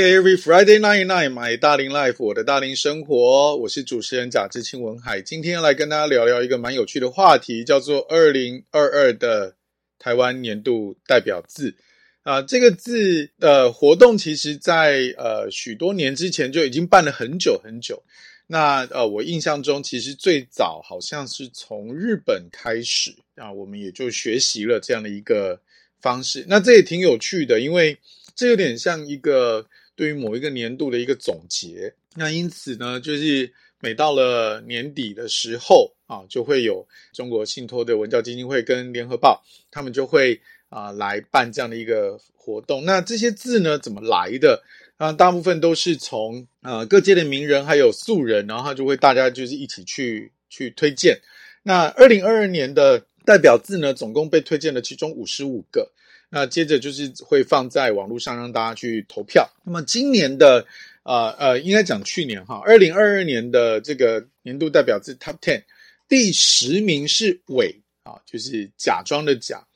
[0.00, 5.20] Every Friday night night，买大龄 life，我的大龄生活，我是主持人贾志清文海。
[5.20, 9.56] 今天要来跟大家聊聊一个蛮有趣的话题，叫做二零二二的
[9.98, 11.74] 台湾年度代表字
[12.22, 18.02] 啊、这个字的活动，其实在呃许多年之前就已经办了很久很久。
[18.46, 25.60] 那呃，我印象中其实最早好像是从日本开始啊，我们也就学习了这样的一个
[26.00, 26.46] 方式。
[26.48, 27.98] 那这也挺有趣的，因为
[28.34, 29.66] 这有点像一个。
[30.00, 42.82] 对于某一个年度的一个总结，那因此呢，就是每到了年底的时候啊，就会有中国信托的文教基金会跟联合报，他们就会啊来办这样的一个活动。
[42.86, 44.62] 那这些字呢，怎么来的？
[44.96, 51.20] 啊，大部分都是从啊各界的名人还有素人，然后他就会大家就是一起去去推荐。
[51.62, 55.92] 那二零二二年的代表字呢，总共被推荐了其中五十五个。
[56.32, 59.50] 那接着就是会放在网络上让大家去投票。
[59.64, 60.64] 那么今年的，
[61.02, 65.64] 呃呃，应该讲去年哈，二零二二年的这个年度代表字 Top Ten，
[66.08, 69.66] 第十名是伪啊，就是假装的假。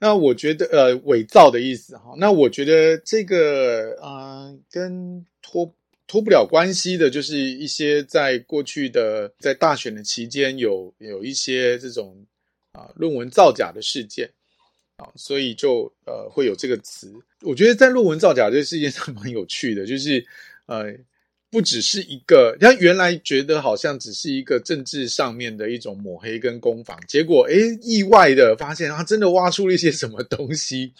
[0.00, 2.14] 那我觉得呃伪造的意思哈。
[2.18, 5.72] 那我觉得这个呃跟脱
[6.08, 12.26] 脱不了关系的，就是一些在过去的在大选的期间有有一些这种
[12.72, 14.28] 啊论文造假的事件。
[15.16, 20.24] 所以就呃会有这个词，我觉得在论文造假这个事件上 蛮有趣的，就是
[20.66, 20.92] 呃
[21.50, 30.92] 不只是一个，他原来觉得好像只是一个政治上面的一种抹黑跟攻防，结果诶意外的发现他真的挖出了一些什么东西，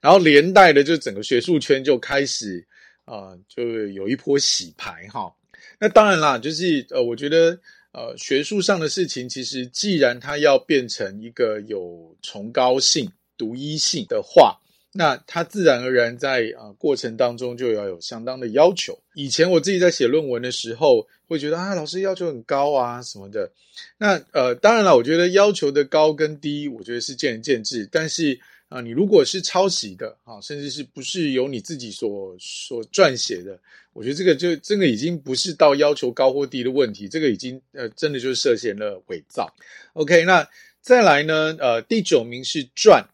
[0.00, 2.62] 然后连带的就整个学术圈就开始
[3.06, 5.32] 啊、呃、就有一波洗牌哈。
[5.78, 7.58] 那当然啦，就是呃我觉得
[7.92, 13.10] 呃学术上的事情，其实既然它要变成一个有崇高性。
[13.36, 14.60] 独一性的话，
[14.92, 18.98] 那它自然而然在啊过程当中就要有相当的要求。
[19.14, 23.50] 以前我自己在写论文的时候，会觉得啊老师要求很高啊什么的。
[23.98, 27.88] 那呃当然了，我觉得要求的高跟低，我觉得是见仁见智。
[27.90, 33.58] 但是啊，你如果是抄袭的啊，甚至是不是由你自己所所撰写的，
[33.92, 39.52] 我觉得这个就这个已经不是到要求高或低的问题，这个已经呃真的就是涉嫌了伪造。
[39.94, 40.48] OK，那
[40.80, 43.04] 再来呢，呃第九名是传。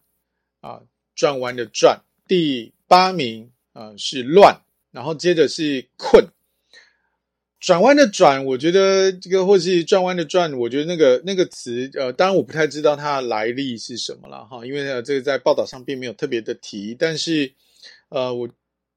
[0.60, 0.82] 啊，
[1.14, 4.60] 转弯的转，第八名啊是乱，
[4.90, 6.26] 然后接着是困。
[7.58, 17.52] 转弯的转，我觉得这个或是转弯的转，我觉得那个那个词，呃，当然我不太知道它的来历是什么了哈，因为呢这个在报道上并没有特别的提，但是
[18.08, 18.48] 呃，我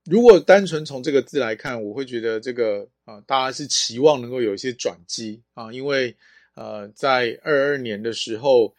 [0.06, 6.16] 如果单纯从这个字来看，我会觉得这个啊，大家是期望能够有一些转机啊，因为
[6.56, 8.74] 呃，在二二年的时候。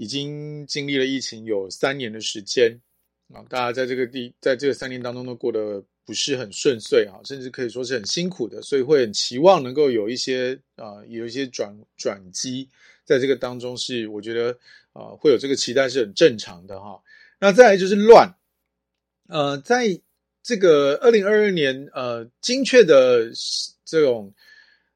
[0.00, 2.80] 已经经历了疫情有三年的时间
[3.34, 12.66] 啊，大家在这个地，在这个三年当中都过得不是很顺遂啊，甚至可以说是很辛苦的，所以会很期望能够有一些啊，有一些转转机，
[13.04, 14.58] 在这个当中是我觉得
[14.94, 16.98] 啊，会有这个期待是很正常的哈。
[17.38, 18.34] 那再来就是乱，
[19.28, 20.00] 呃，在
[20.42, 23.30] 这个二零二二年呃，精确的
[23.84, 24.32] 这种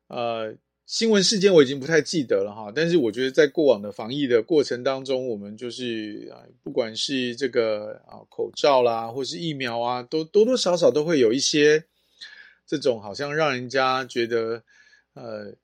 [0.07, 0.57] 呃。
[0.87, 11.85] 新闻事件我已经不太记得了哈，但是我觉得在过往的防疫的过程当中，我们就是啊，不管是这个啊口罩啦，或是疫苗啊，都多多少少都会有一些
[12.67, 14.63] 这种好像让人家觉得
[15.15, 15.55] 呃，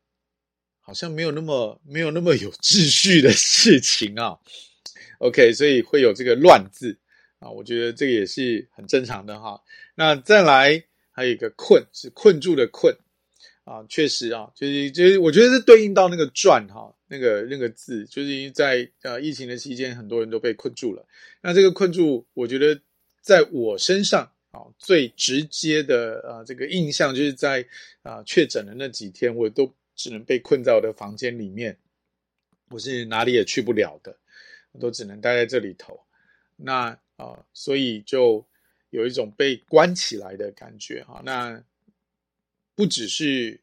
[0.81, 4.39] 好像没有那么没有那么有秩序的事情啊。
[5.19, 6.97] OK，所以会有这个乱字
[7.41, 9.61] 啊，我觉得这个也是很正常的哈。
[9.95, 12.97] 那再来还有一个困，是困住的困。
[13.71, 21.07] 啊，确实啊，就是就是，我觉得是对应到那个“转”哈，那个那个字，就是因为在呃疫情的期间，很多人都被困住了。
[21.41, 22.81] 那这个困住，我觉得
[23.21, 27.65] 在我身上啊，最直接的啊这个印象，就是在
[28.03, 31.79] 啊确诊的那几天，我都只能被困在我的房间里面，
[32.71, 34.17] 我是哪里也去不了的，
[34.73, 36.01] 我都只能待在这里头。
[36.57, 38.45] 那啊，所以就
[38.91, 41.23] 有一种被关起来的感觉哈。
[41.25, 41.63] 那
[42.81, 43.61] 不只是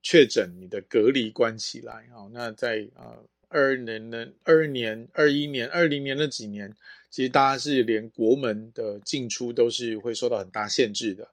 [0.00, 6.72] 确诊，你的隔离关起来啊，那在呃二二年的二年、二一年、二零年那几年，
[7.10, 11.28] 其实大家是连国门的进出都是会受到很大限制的。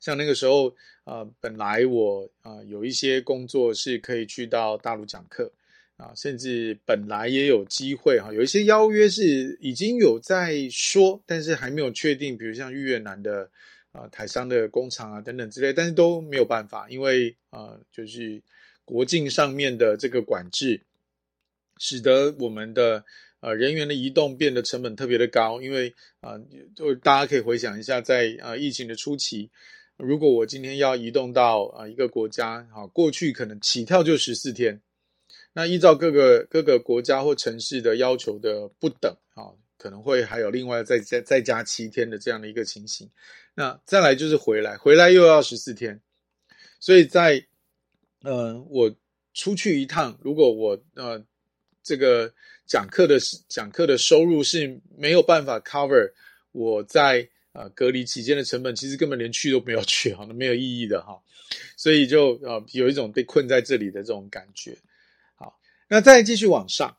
[0.00, 0.74] 像那个时候，
[1.04, 5.52] 呃，本来我啊、有一些工作是可以去到大陆讲课
[5.98, 13.50] 啊，甚至本来也有机会哈，有一些邀约是已经有在说，但是还没有确定，比如像越南的。
[13.92, 18.40] 啊，台商的工厂啊，等等之类，但是都没有办法，因为啊，就是
[18.84, 20.80] 国境上面的这个管制，
[21.78, 23.04] 使得我们的
[23.40, 25.60] 呃人员的移动变得成本特别的高。
[25.60, 26.38] 因为啊，
[26.76, 29.50] 就大家可以回想一下，在啊疫情的初期，
[29.96, 34.80] 如果我今天要移动到啊一个国家，哈，过去可能起跳就十四天，
[35.52, 43.10] 那依照各个各个国家或城市的要求的不等，啊，可能会还有另外再再再加七天的这样的一个情形。
[43.54, 46.00] 那再来就是回来，回来又要十四天，
[46.78, 47.46] 所以在
[48.22, 48.94] 呃我
[49.34, 51.24] 出去一趟，如果我呃
[51.82, 52.32] 这个
[52.66, 53.18] 讲课的
[53.48, 56.12] 讲课的收入是没有办法 cover
[56.52, 57.28] 我在。
[57.52, 61.20] 啊，隔离期间的成本其实根本连去都没有去，哈，那没有意义的哈，
[61.76, 64.78] 所以就啊有一种被困在这里的这种感觉。
[65.34, 65.58] 好，
[65.88, 66.96] 那再继续往上，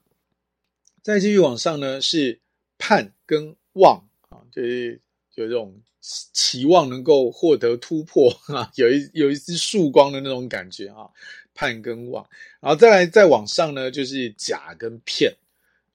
[1.02, 2.38] 再继续往上呢是
[2.78, 5.00] 盼跟望啊，就是
[5.36, 11.10] 有这种期望能够获得突破 啊，有一有一丝曙光的那种感觉啊，
[11.54, 12.28] 盼跟望，
[12.60, 15.34] 然后再来再往上呢就是假跟骗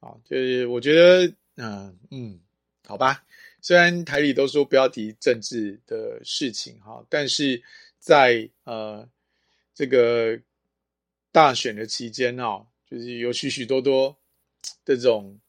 [0.01, 2.41] 啊，就是我觉得嗯嗯，
[2.87, 3.25] 好吧。
[3.61, 7.61] 虽然台里都说不要提政治的事情哈，但是
[7.99, 9.09] 在呃
[9.75, 10.39] 这个
[11.33, 14.17] 大选的期间啊，就是有许许多多
[14.85, 15.41] 这种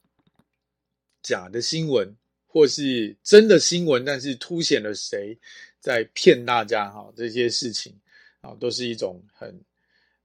[1.21, 2.15] 假的新闻，
[2.57, 5.37] 或是真的新闻，但是凸显了谁
[5.79, 7.93] 在骗大家哈，这些事情
[8.41, 9.55] 啊，都是一种很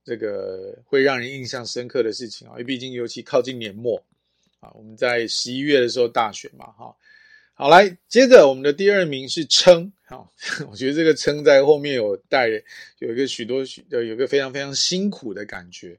[0.03, 4.03] 这个会让人印象深刻的事情啊，因为毕竟尤其靠近年末
[4.61, 6.97] 啊，我们在十一月的时候大选嘛哈。
[7.53, 10.33] 好，来，接着我们的第二名是称，好，
[10.71, 12.49] 我觉得这个称在后面有带
[12.99, 15.99] 有一个许多许呃有一个非常非常辛苦的感觉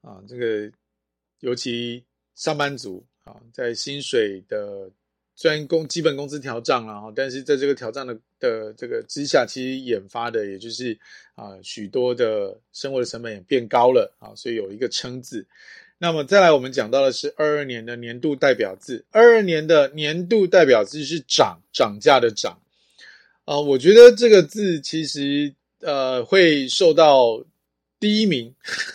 [0.00, 0.72] 啊，这个
[1.40, 2.02] 尤其
[2.34, 4.90] 上班族啊，在薪水的
[5.34, 10.98] 虽然工基本工资调涨了哈，但是在这个调涨的的这个之下，其实引发的也就是
[11.34, 15.46] 啊许多的生活的成本也变高了啊，所以有一个称字。
[15.98, 19.04] 那么再来，我们讲到的是二二年的年度代表字。
[19.12, 22.60] 二二年的年度代表字是涨，涨价的涨。
[23.44, 27.44] 啊、我觉得这个字其实呃会受到
[28.00, 28.52] 第一名，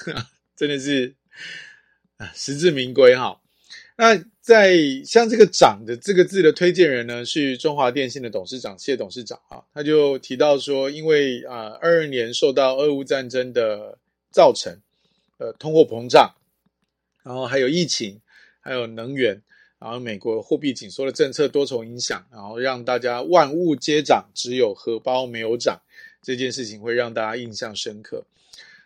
[0.56, 1.16] 真的是
[2.18, 3.40] 啊实至名归哈。
[3.98, 13.98] 那在像这个涨的这个字的推荐人呢，是中华电信的董事长谢董事长啊，他就提到说，因为啊二二年受到俄乌战争的
[14.32, 14.80] 造成，
[15.40, 16.34] 呃通货膨胀。
[17.24, 18.22] 然后还有疫情，
[18.62, 19.42] 还有能源，
[19.80, 25.82] 然后美国货币紧缩的政策多重影响，然后让大家万物皆涨，只有荷包没有涨，
[26.22, 28.24] 这件事情会让大家印象深刻。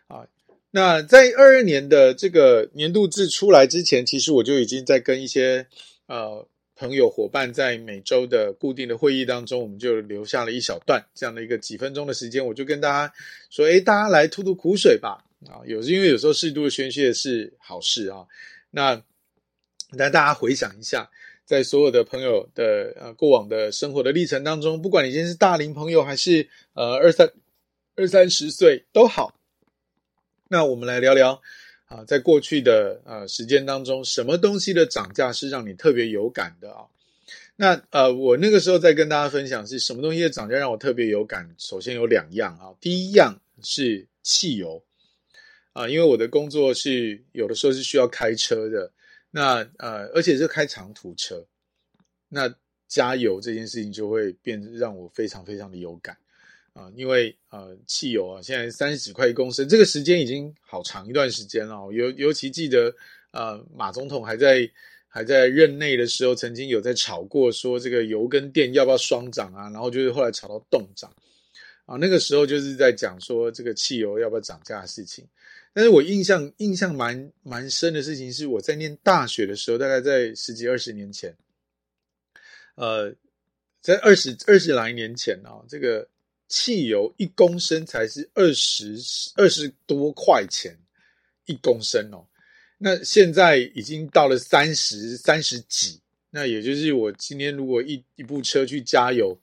[0.08, 0.26] 啊，
[0.74, 5.66] 那在二二年的这个年度制出来之前，其实我就已经在跟一些
[6.06, 13.14] 呃朋友伙伴在每周的固定的会议当中，我们就留下了一小段这样的一个几分钟的时间，我就跟大家
[13.50, 15.22] 说，诶，大家来吐吐苦水吧。
[15.46, 18.24] 啊，有因为有时候适度的宣泄是好事啊。
[18.70, 18.94] 那
[19.90, 21.10] 来大家回想一下，
[21.44, 27.30] 在所有的朋友的呃过往的生活的历程当中，不管你今天是大龄朋友还是呃二三
[27.94, 29.34] 二三十岁都好，
[30.52, 31.40] 那我们来聊聊
[31.86, 36.84] 啊，在过去的呃时间当中，什么东西的涨价是让你特别有感的啊？
[37.56, 41.48] 那呃，我那个时候在跟大家分享是什么东西的涨价让我特别有感。
[41.56, 44.84] 首先有两样啊，第一样是汽油。
[45.72, 48.92] 啊，因为我的工作是有的时候是需要开车的，
[49.30, 51.46] 那呃，而且是开长途车，
[52.28, 52.54] 那
[52.86, 56.14] 加油这件事情就会变让我非常非常的有感
[56.74, 61.90] 啊，因为呃，汽油啊，现在三十几块一公升，这个时间已经好长一段时间了。
[61.92, 62.94] 尤尤其记得
[63.32, 64.70] 呃，马总统还在
[65.06, 71.14] 还在任内的时候，曾经有在炒过说这个油跟电要不要双涨啊，然后就是后来炒到冻涨
[71.84, 75.26] 啊，那个时候就是在讲说这个汽油要不要涨价的事情。
[75.74, 81.34] 但是我印象印象蛮蛮深的事情是，我在念大学的时候，大概在十几二十年前，
[82.74, 83.14] 呃，
[83.80, 86.06] 在二十二十来年前啊，这个
[86.52, 88.94] 汽油一公升才是二十
[89.36, 90.76] 二十多块钱
[91.46, 92.26] 一公升哦，
[92.76, 95.98] 那现在已经到了三十三十几，
[96.30, 99.38] 那也就是我今天如果一一部车去加油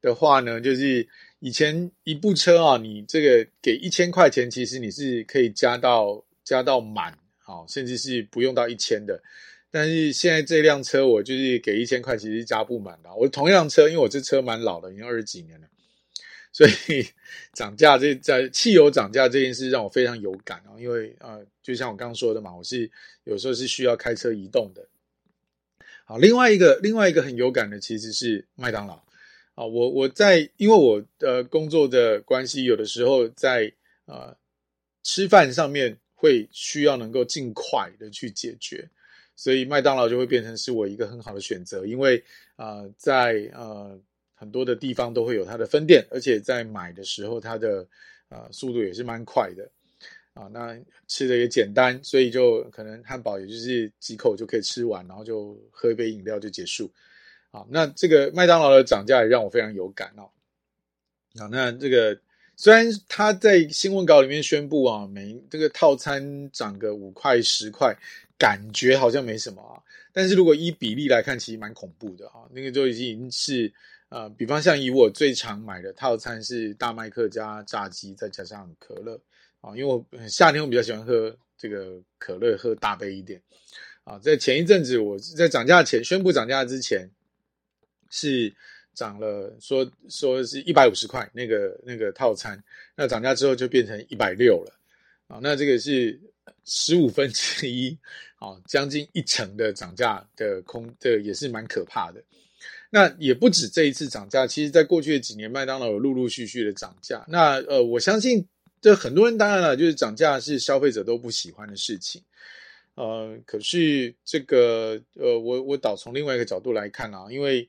[0.00, 1.06] 的话呢，就是。
[1.40, 9.22] 以前一部车啊，你这个给一千块钱，其实你是可以加到加到满，好，甚至是不用到一千的。
[9.70, 13.14] 但是现在这辆车，我就是给一千块，其实加不满的。
[13.14, 15.68] 我同样车，因为我这车蛮老的，已经二十几年了，
[16.52, 17.06] 所以
[17.54, 20.78] 涨价这在汽油涨价这件事让我非常有感啊。
[20.78, 22.90] 因为、呃，就像我刚刚说的嘛，我是
[23.24, 24.86] 有时候是需要开车移动的。
[26.04, 28.94] 好，另外一个另外一个很有感的，其实是麦当劳。
[29.54, 33.72] 啊，我我在因为我的工作的关系，有的时候在、
[34.06, 34.36] 呃、
[35.02, 38.88] 吃饭上面会需要能够尽快的去解决，
[39.36, 41.84] 所以麦当劳就会变成是我一个很好的选择。
[41.84, 42.22] 因为
[42.56, 44.00] 啊、呃，在呃
[44.38, 47.82] 很多的地方都会有它的分店，而且在买的时候，它的
[48.28, 49.68] 啊、呃、速度也是蛮快的
[50.32, 50.48] 啊。
[50.52, 50.78] 那
[51.08, 56.90] 吃的也简单，所以就可能汉堡也就是几口就可以吃完，然后就喝一杯饮料就结束。
[57.50, 60.30] 啊，那这个麦当劳的涨价也让我非常有感哦。
[61.40, 62.18] 啊，那这个
[62.56, 67.96] 虽然他在新闻稿里面宣布啊，每这个套餐涨个五块十块，
[68.36, 69.82] 感觉好像没什么啊。
[70.12, 72.44] 但是如果以比例来看，其实蛮恐怖的啊。
[72.52, 73.72] 那个就已经是
[74.08, 79.20] 呃，比方像以我最常买的套餐是大麦克加炸鸡，再加上可乐
[79.60, 83.40] 啊，因为我夏天我比较喜欢喝这个可乐，喝大杯一点
[84.04, 84.18] 啊。
[84.18, 87.08] 在前一阵子我在涨价前宣布涨价之前。
[88.10, 88.50] 是
[88.94, 92.58] 涨了说，说是一百五十块那个那个套餐，
[92.96, 94.72] 那涨价之后就变成一百六了
[95.26, 96.18] 啊，那这个是
[96.64, 97.94] 十五分之一
[98.40, 102.24] 啊，将近一成的涨价的空，这也是蛮可怕的。
[102.90, 107.24] 那也不止这一次涨价，其实在过去的几年，麦当劳有陆陆续续的涨价。
[107.28, 108.46] 那呃，我相信
[108.80, 112.22] 这很多人当然了，就是涨价是消费者都不喜欢的事情。
[112.94, 117.68] 呃，可是这个呃，我我倒从另外一个角度来看啊，因为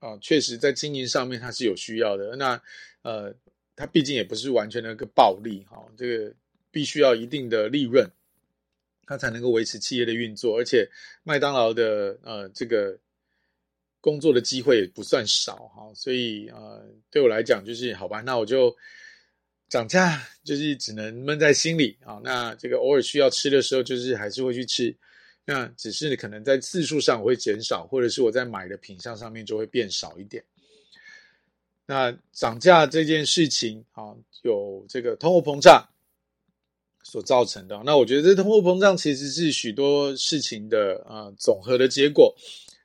[0.00, 2.34] 啊，确实在经营上面它是有需要的。
[2.36, 2.60] 那
[3.02, 3.32] 呃，
[3.76, 6.34] 它毕竟也不是完全的一个暴利哈，这个
[6.70, 8.10] 必须要一定的利润，
[9.06, 10.58] 它才能够维持企业的运作。
[10.58, 10.86] 而且
[11.22, 12.98] 麦当劳的呃这个
[14.00, 18.74] 工作的机会也不算少哈，所以呃对我来讲就是好吧，那我就
[19.68, 22.20] 涨价就是只能闷在心里啊。
[22.22, 24.96] 那这个偶尔需要吃的时候，就是还是会去吃。
[25.44, 30.44] 那只是可能在次数上我会减少，或者是我在买的品相上面就会变少一点。
[31.86, 35.88] 那涨价这件事情啊，有这个通货膨胀
[37.02, 37.82] 所造成的。
[37.84, 42.36] 那我觉得这通货膨胀其实是许多事情的啊总和的结果。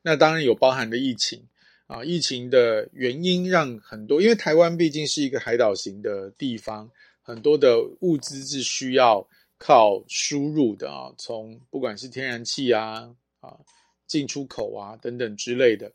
[0.04, 1.42] 那当然有包含的疫情
[1.88, 6.92] 啊，疫情的原因让很多，因为台湾毕竟是一个海岛型的地方，
[7.24, 9.28] 很多的物资是需要。
[9.60, 13.58] 靠输入的啊，从不管是天然气啊啊
[14.06, 15.90] 进出口啊等等之类的，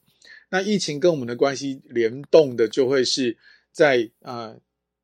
[0.48, 3.36] 那疫情跟我们的关系联动的，就会是
[3.70, 4.56] 在啊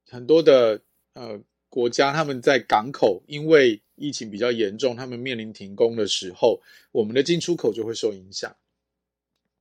[0.09, 0.81] 很多的
[1.13, 8.57] 呃国家，他们在港口因为疫情比较严重，他们面临停工的时候，我们的进出口就会受影响。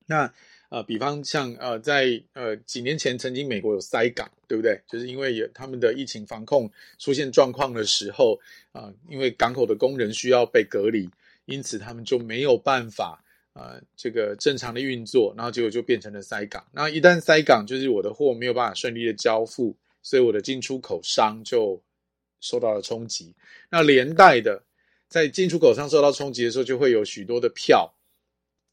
[0.06, 0.32] 那
[0.70, 4.82] 呃，比方像呃，在呃几年前，曾经美国有塞港，对不对？
[4.88, 6.68] 就是因为有他们的疫情防控
[6.98, 8.40] 出现状况的时候
[8.72, 11.08] 啊、因为港口的工人需要被隔离，
[11.46, 16.66] 因此他们就没有办法啊、呃，这个正常的运作，然后结果就变成了塞港。
[16.72, 21.80] 那一旦塞港，就是我的货没有办法顺利的交付，所以我的进出口商就
[22.42, 23.32] 受到了冲击。
[23.70, 24.64] 那连带的，
[25.08, 27.94] 在进出口商受到冲击的时候，就会有许多的票。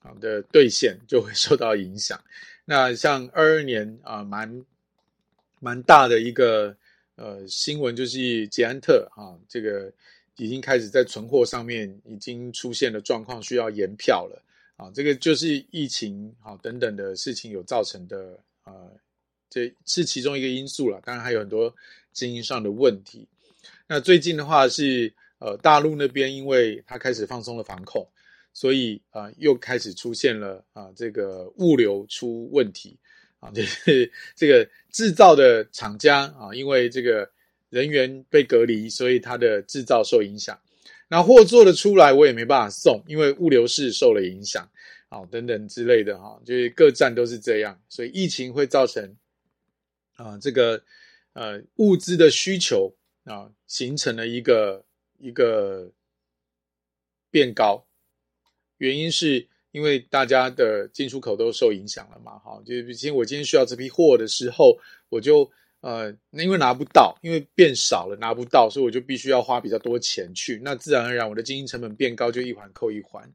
[0.03, 2.19] 好的兑现就会受到影响。
[2.65, 4.65] 那像二二年啊，蛮
[5.59, 6.75] 蛮大的一个
[7.17, 9.93] 呃新闻，就是捷安特啊，这个
[10.37, 14.43] 已经开始在存货上面已经出现了状况，需要延票了
[14.77, 14.91] 啊。
[14.95, 18.73] 这个就是疫情啊等等的事情有造成的啊，
[19.51, 21.01] 这是其中一个因素了。
[21.05, 21.75] 当然还有很多
[22.13, 23.29] 经营上的问题。
[23.87, 28.09] 那最近的话是呃大陆那边，因为它开始放松了防控。
[28.53, 32.97] 所以啊、又开始出现了啊、这个物流出问题
[33.39, 37.31] 啊， 就是这个制造的厂家啊，因为这个
[37.71, 40.59] 人员被隔离，所以它的制造受影响。
[41.09, 44.69] 那货做得出来，我也没办法送，因为物流是受了影响
[45.09, 47.81] 啊，等等之类的哈，就是各站都是这样。
[47.89, 49.17] 所以疫情会造成
[50.17, 50.83] 啊，这个
[51.33, 54.85] 呃物资的需求啊，形成了一个
[55.19, 55.91] 一个
[57.31, 57.85] 变高。
[58.81, 64.77] 原因是因为大家的进出口都受影响了嘛，哈，就是毕竟我今天需要这批货的时候，
[65.11, 65.49] 我就
[65.81, 73.31] 呃，因为拿不到，因为变少了拿不到，所以我就必须要花比较多钱去，那自然而然我的经营成本变高，就一环扣一环，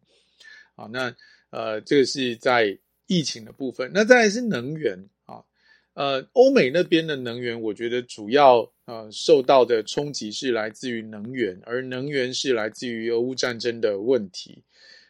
[0.75, 1.15] 好，那
[1.51, 5.45] 呃，这个是在疫情的部分，那再来是能源啊，
[5.93, 14.63] 呃，欧美那边的能源，我觉得主要呃受到的冲击是来自于能源，而能源是来自于俄乌战争的问题。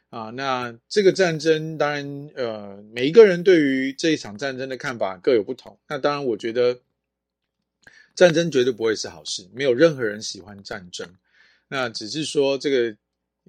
[0.10, 5.78] 啊，那这个战争当然，呃，每一个人对于这一场战争的看法各有不同。
[5.90, 6.80] 那当然，我觉得
[8.14, 11.08] 战争绝对不会是好事，没有任何人喜欢战争。
[11.68, 12.96] 那只是说，这个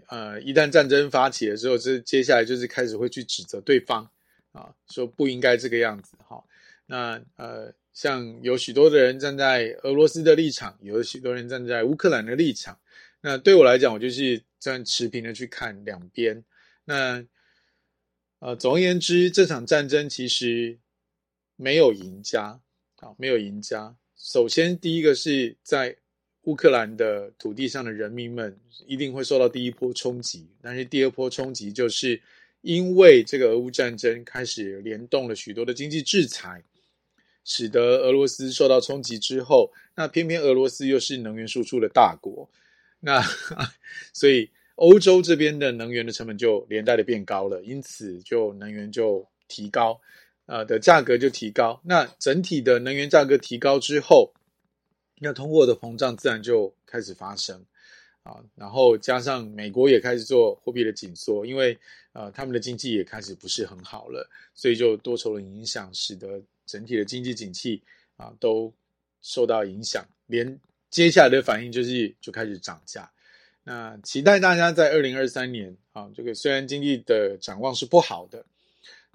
[0.08, 4.10] 呃，一旦战争发起了之后，这接下来就是开始会去指责对方
[4.52, 6.16] 啊，说不应该这个样子。
[6.26, 6.42] 哈，
[6.86, 12.76] 那呃，像有许多的人站在俄罗斯的立场，有许多人站在乌克兰的立场。
[13.20, 16.44] 那对我来讲，我就是这样持平的去看两边。
[16.84, 17.24] 那，
[18.38, 20.78] 呃，总而言之，这场战争其实
[21.56, 22.60] 没有赢家
[22.96, 23.96] 啊，没有赢家。
[24.16, 25.96] 首先，第一个是在
[26.42, 32.20] 乌克兰的土地上的人民们一定会受到第一波冲击，但是第二波冲击就是
[32.60, 36.62] 因为这个俄乌战争开始联动了许多的经济制裁，
[37.44, 42.48] 使得俄罗斯受到冲击之后，那偏偏俄罗斯又是能源输出的大国，
[43.00, 43.22] 那
[44.12, 50.00] 所以欧洲这边的能源的成本就连带的变高了，因此就能源就提高，
[50.46, 54.32] 呃的价格就提高，那整体的能源价格提高之后。
[55.18, 57.64] 那通货的膨胀自然就开始发生。
[58.22, 61.78] 啊，然后加上美国也开始做货币的紧缩，因为
[62.12, 67.80] 呃他们的经济也开始不是很好了，所以就多愁的影响，使得整体的经济景气
[68.16, 68.74] 啊都
[69.22, 70.58] 受到影响，连
[70.96, 73.10] 接下来的反应就是就开始涨价。
[73.64, 78.46] 那期待大家在二零二三年啊，这个虽然经济的展望是不好的，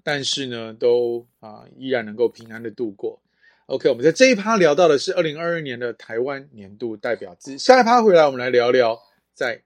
[0.04, 3.20] 但是呢都啊依然能够平安的度过。
[3.66, 7.58] OK，我们在这一趴聊到的是二零二二年的台湾年度代表字。
[7.58, 8.96] 下一趴回来，我们来聊聊
[9.34, 9.60] 在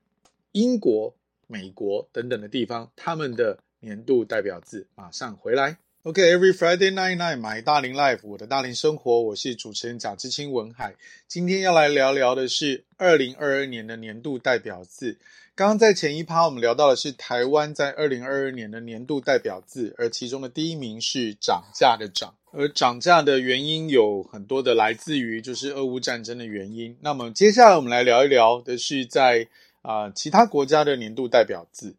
[0.52, 1.14] 英国、
[1.46, 4.86] 美国等等的地方他们的年度代表字。
[4.94, 5.76] 马上回来。
[6.06, 10.94] OK，Every、Friday night night，买大龄 Life，我的大龄生活，我是主持人贾志清文海。
[11.26, 15.18] 今天要来聊聊的是二零二二年的年度代表字。
[15.56, 22.32] 刚刚在前一趴我们聊到的是台湾在二零二二年的年度代表字，而其中的第一名是涨价的涨。
[22.52, 26.96] 而涨价的原因有很多的，来自于就是俄乌战争的原因。
[27.00, 29.48] 那么接下来我们来聊一聊的是在
[29.82, 31.94] 啊、其他国家的年度代表字，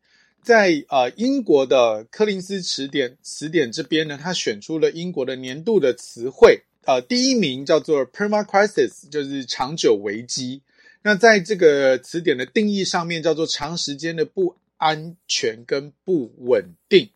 [0.48, 10.62] 在呃英国的柯林斯词典词典这边呢，它选出了英国的年度的词汇，呃第一名叫做 perma crisis，就是长久危机。
[11.02, 17.10] 那在这个词典的定义上面叫做长时间的不安全跟不稳定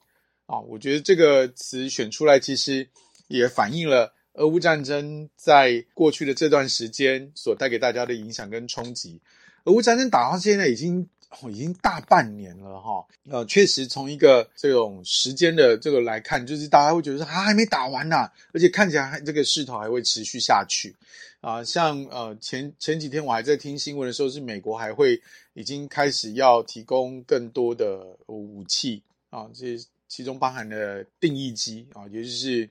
[0.47, 2.89] 啊，我觉得这个词选出来其实。
[3.31, 9.21] 也反映了俄乌战争在过去的这段时间所带给大家的影响跟冲击。
[9.63, 13.05] 俄乌战争打到现在已经哦，已经大半年了哈。
[13.29, 20.95] 呃，确实从一个这种时间的这个来看，就是大家会觉得说啊，还没打完呐，而且看起来还这个势头还会持续下去
[21.39, 21.63] 啊。
[21.63, 25.21] 像呃前前几天我还在听新闻的时候，是美国还会
[25.53, 32.69] 已经开始要提供更多的武器啊，这其中包含了定义机啊，也就是。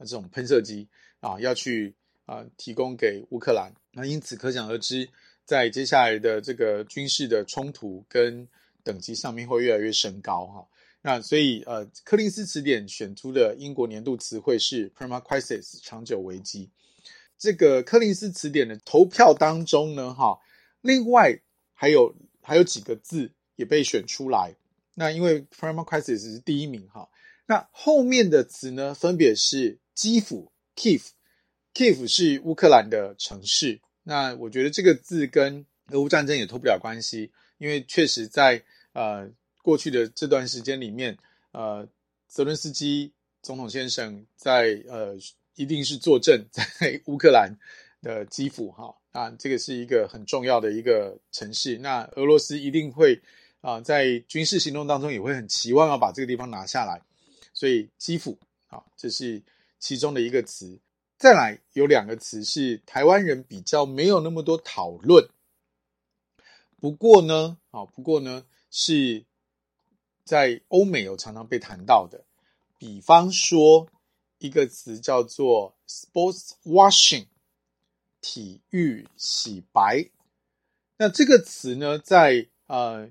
[0.00, 0.86] 这种喷射机
[1.20, 1.94] 啊，要去
[2.26, 5.08] 啊提供给乌克兰，那因此可想而知，
[5.46, 8.46] 在接下来的这个军事的冲突跟
[8.82, 10.68] 等级上面会越来越升高哈。
[11.00, 16.68] 那所以呃，柯林斯词典选出的英国年度词汇是 perma crisis 长久危机。
[17.38, 20.38] 这个柯林斯词典的投票当中呢，哈，
[20.82, 21.40] 另外
[21.72, 24.54] 还有还有几个字也被选出来。
[24.92, 27.08] 那因为 perma crisis 是第一名哈，
[27.46, 29.78] 那后面的词呢，分别是。
[29.96, 33.80] 基辅 Kiev，Kiev 是乌克兰的城市。
[34.08, 39.28] 那我觉得这个字跟俄乌战争也脱不了关系，因为确实在呃
[39.62, 41.18] 过去的这段时间里面，
[41.50, 41.84] 呃，
[42.28, 45.16] 泽伦斯基总统先生在呃
[45.56, 46.64] 一定是坐镇在
[47.06, 47.52] 乌克兰
[48.00, 48.94] 的基辅哈。
[49.10, 51.76] 啊，这个是一个很重要的一个城市。
[51.78, 53.20] 那俄罗斯一定会
[53.60, 57.02] 啊、在军事行动当中也会很期望要把这个地方拿下来，
[57.52, 58.38] 所以基辅
[58.68, 59.42] 啊，这是。
[59.78, 60.80] 其中的一个词，
[61.18, 65.28] 再来有两个词是台湾人比较没有那么多讨论。
[66.78, 69.24] 不过呢，啊，不过呢是
[70.24, 72.24] 在欧美有常常被谈到的，
[72.78, 73.88] 比方说
[74.38, 77.26] 一个词叫做 sports washing，
[78.20, 80.10] 体育洗白。
[80.98, 83.10] 那这个词呢，在呃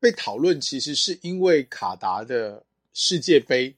[0.00, 3.76] 被讨论，其实是因为卡达的世界杯。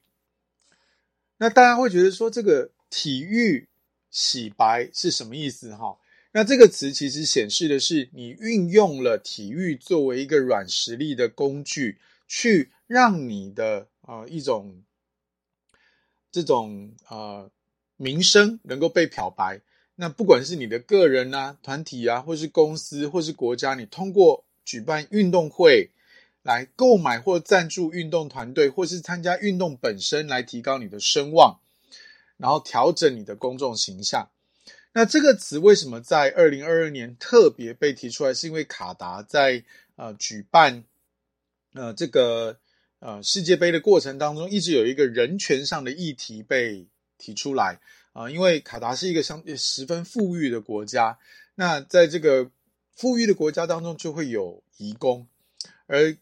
[1.37, 3.67] 那大家会觉得说，这个体育
[4.09, 5.97] 洗白是什么意思哈？
[6.31, 14.83] 那这个词其实显示的是你运用了体育作为一个软实力的工具，去让你的呃一种
[16.31, 17.49] 这种呃
[17.97, 19.61] 名声能够被漂白。
[19.95, 25.89] 那不管是你的个人啊、团体啊，或是公司，或是国家，你通过举办运动会。
[26.43, 31.59] 来购买或赞助运动团队，或是参加运动本身，来提高你的声望，
[32.37, 34.29] 然后调整你的公众形象。
[34.93, 38.33] 那这个词为什么在二零二二年特别被提出来？
[38.33, 39.63] 是因为卡达在
[39.95, 40.83] 呃举办
[41.73, 42.57] 呃这个
[42.99, 47.79] 呃世界杯的过程当中，一直有一个人权上的议题被提出来
[48.13, 51.19] 啊、因为卡达是一个相对十分富裕的国家，
[51.55, 52.49] 那在这个
[52.95, 55.27] 富裕的国家当中，就会有移工，
[55.85, 56.15] 而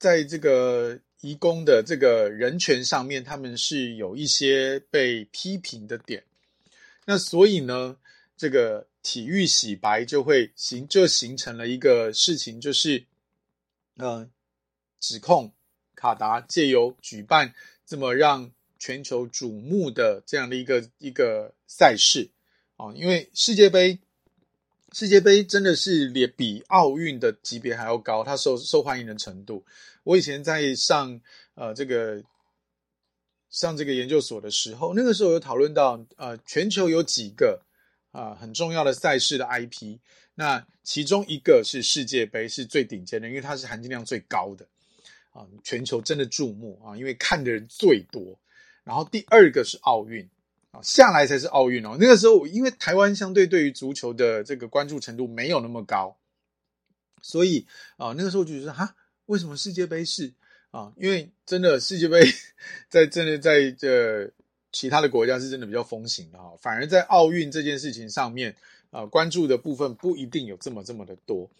[0.00, 6.22] 在这个移工的这个人权上面，他们是有一些被批评的点。
[7.04, 7.96] 那所以呢，
[8.36, 13.04] 这个体育洗白就会形就形成了一个事情，就是
[13.96, 14.28] 呃，
[15.00, 15.52] 指控
[15.94, 17.54] 卡达借由举办
[17.86, 22.28] 这么让全球瞩目的这样的一个一个赛事
[22.76, 23.98] 啊，因为世界杯。
[24.98, 29.64] 世界杯真的是连比奥运的级别还要高，它受受欢迎的程度。
[30.02, 31.20] 我以前在上
[31.54, 32.20] 呃这个
[33.48, 37.62] 上这个研究所的时候，那个时候有讨论到呃全球有几个
[38.10, 40.00] 啊、很重要的赛事的 IP，
[40.34, 44.66] 那其中一个是世界杯是最顶尖的，因为它是含金量最高的
[45.30, 48.36] 啊，全球真的注目啊，因为看的人最多。
[48.82, 50.28] 然后第二个是奥运。
[50.82, 51.96] 下来才是奥运哦。
[51.98, 56.16] 那个时候，因为台湾相对对于足球的这个关注程度没有那么高，
[57.22, 58.94] 所以啊，那个时候就觉得哈，
[59.26, 60.32] 为什么世界杯是
[60.70, 60.92] 啊？
[60.96, 62.22] 因为真的世界杯
[62.88, 64.30] 在真的在这
[64.72, 68.54] 其他的国家是真的比较风行的哈，反而在奥运这件事情上面
[68.90, 71.50] 啊，关注的部分不一定有这么这么的多。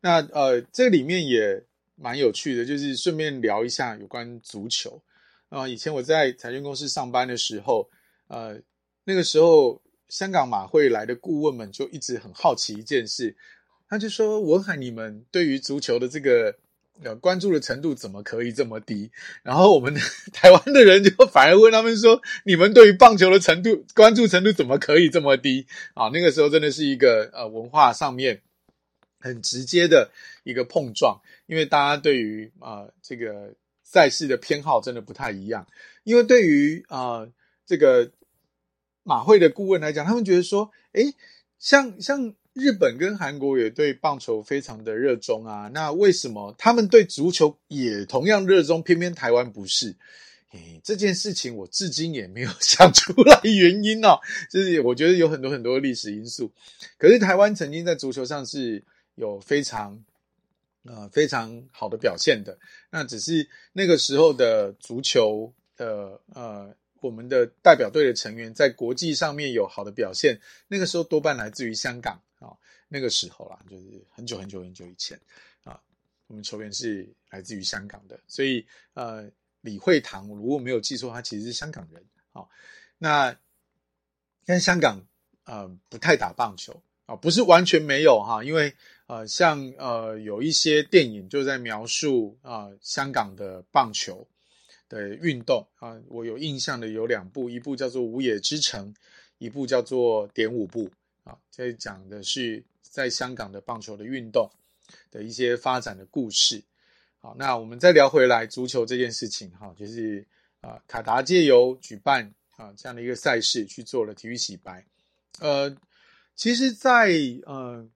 [0.00, 1.62] 那呃，这里面也
[1.96, 5.02] 蛮有趣的，就是顺便聊一下有关足球
[5.48, 5.66] 啊。
[5.66, 7.88] 以前我在财经公司上班的时候。
[8.28, 8.58] 呃，
[9.04, 13.36] 那个时候香港马会来的顾问们就一直很好奇一件事，
[13.88, 16.56] 他就说：“文海，你们对于足球的这个
[17.02, 19.10] 呃关注的程度怎么可以这么低？”
[19.42, 19.94] 然后我们
[20.32, 28.40] 台湾的人就反而问他们说：“你们对于棒球的程度关注程度怎么可以这么低？”啊，那个时候真的是一个呃文化上面
[29.20, 30.10] 很直接的
[30.44, 35.66] 一个碰撞，因为大家对于啊、呃、这个赛事的偏好真的不太一样，
[36.04, 37.28] 因为对于啊。
[37.66, 38.10] 这个
[39.02, 41.14] 马会的顾问来讲，他们觉得说，诶，
[41.58, 49.96] 像像日本跟韩国也对棒球非常的热衷啊，那为什么他们对足球也同样热衷，偏偏台湾不是？
[50.52, 56.52] 诶，这件事情我至今也没有 想出来原因哦，就是我觉得有很多很多历史因素。
[56.96, 58.84] 可是台湾曾经在足球上是
[59.16, 60.04] 有非常
[60.84, 62.56] 呃非常好的表现的，
[62.90, 66.74] 那只是那个时候的足球的呃。
[67.04, 72.58] 我们的代表队的成员在国际上面有好的表现，那个时候多半来自于香港啊、哦。
[72.88, 75.20] 那个时候啦，就是很久很久很久以前
[75.64, 75.78] 啊，
[76.28, 82.48] 我们球员是来自于香港的，所以呃，李惠堂如果没有记错，他其实是香港人啊、哦。
[82.96, 83.36] 那
[84.46, 85.04] 但香港
[85.44, 88.72] 呃不太打棒球啊、不是完全没有哈，因为
[89.08, 94.26] 呃像呃有一些电影就在描述啊、香港的棒球。
[94.88, 98.92] 的运动啊，我有印象的有两部，一部叫做《午夜之城》，
[99.38, 100.88] 一部叫做《点五步》
[101.24, 101.36] 啊。
[101.50, 104.48] 这讲的是在香港的棒球的运动
[105.10, 106.62] 的一些发展的故事。
[107.18, 110.24] 好，那我们再聊回来足球这件事情哈，就是
[110.60, 114.84] 啊，卡达借由举办啊这样的一个赛事去做了体育洗白。
[115.40, 115.74] 呃，
[116.36, 117.88] 其实在，在呃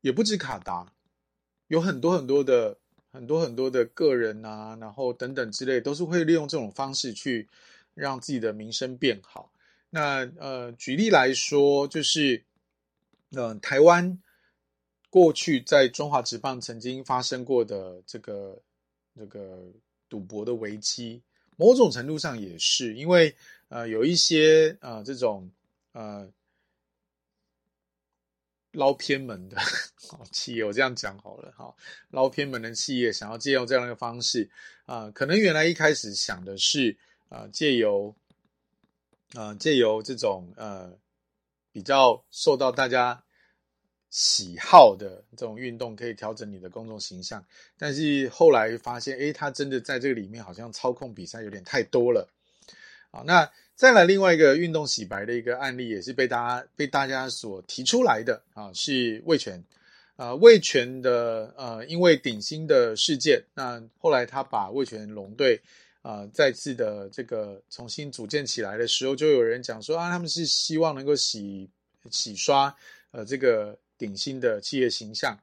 [0.00, 0.92] 也不止卡达，
[1.68, 2.79] 有很多很多的。
[3.12, 7.48] 很多很多的个人啊，然后等等之类，都是会利用这种方式去
[7.94, 9.52] 让自己的名声变好。
[9.90, 12.42] 那呃，举例来说，就是
[13.32, 14.18] 呃，台湾
[15.10, 18.62] 过去在中华职棒曾经发生过的这个
[19.16, 19.58] 这个
[20.08, 21.20] 赌博的危机，
[21.56, 23.34] 某种程度上也是因为
[23.68, 25.50] 呃，有一些呃这种
[25.92, 26.30] 呃。
[28.72, 29.56] 捞偏门的
[30.30, 31.74] 企业，我这样讲好了哈。
[32.10, 34.48] 捞偏门的企业想要借用这样的方式
[34.86, 36.96] 啊、可能原来一开始想的是
[37.28, 38.14] 啊、借由
[39.34, 40.92] 啊、借由这种呃
[41.72, 43.22] 比较受到大家
[44.10, 47.44] 喜好的这种运动，可以调整你的公众形象。
[47.78, 52.28] 但是后来发现，诶，他真的在这个里面好像操控比赛有点太多了。
[53.10, 53.50] 好，那。
[53.80, 59.64] 再来另外一个运动洗白的一个案例，也是被大家被大家所提出来的啊，是味全
[60.16, 65.58] 啊，味全的呃，因为顶薪的事件，那后来他把味全龙队
[66.02, 71.66] 啊再次的这个重新组建起来的时候，就有人讲说啊，他们是希望能够洗
[72.10, 72.76] 洗刷
[73.12, 75.40] 呃这个顶薪的企业形象。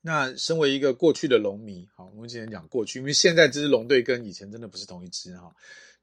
[0.00, 5.52] 那身为一个过去的龙迷，好，我们今天讲过去，因为现在这支龙队跟以前真的不是同一支哈。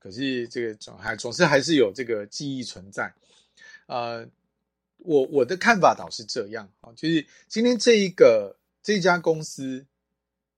[0.04, 3.14] 可是这个总还总是还是有这个记忆存在，
[3.86, 4.28] 呃，
[4.98, 9.86] 我我的看法倒是这样啊，就是今天这一个这家公司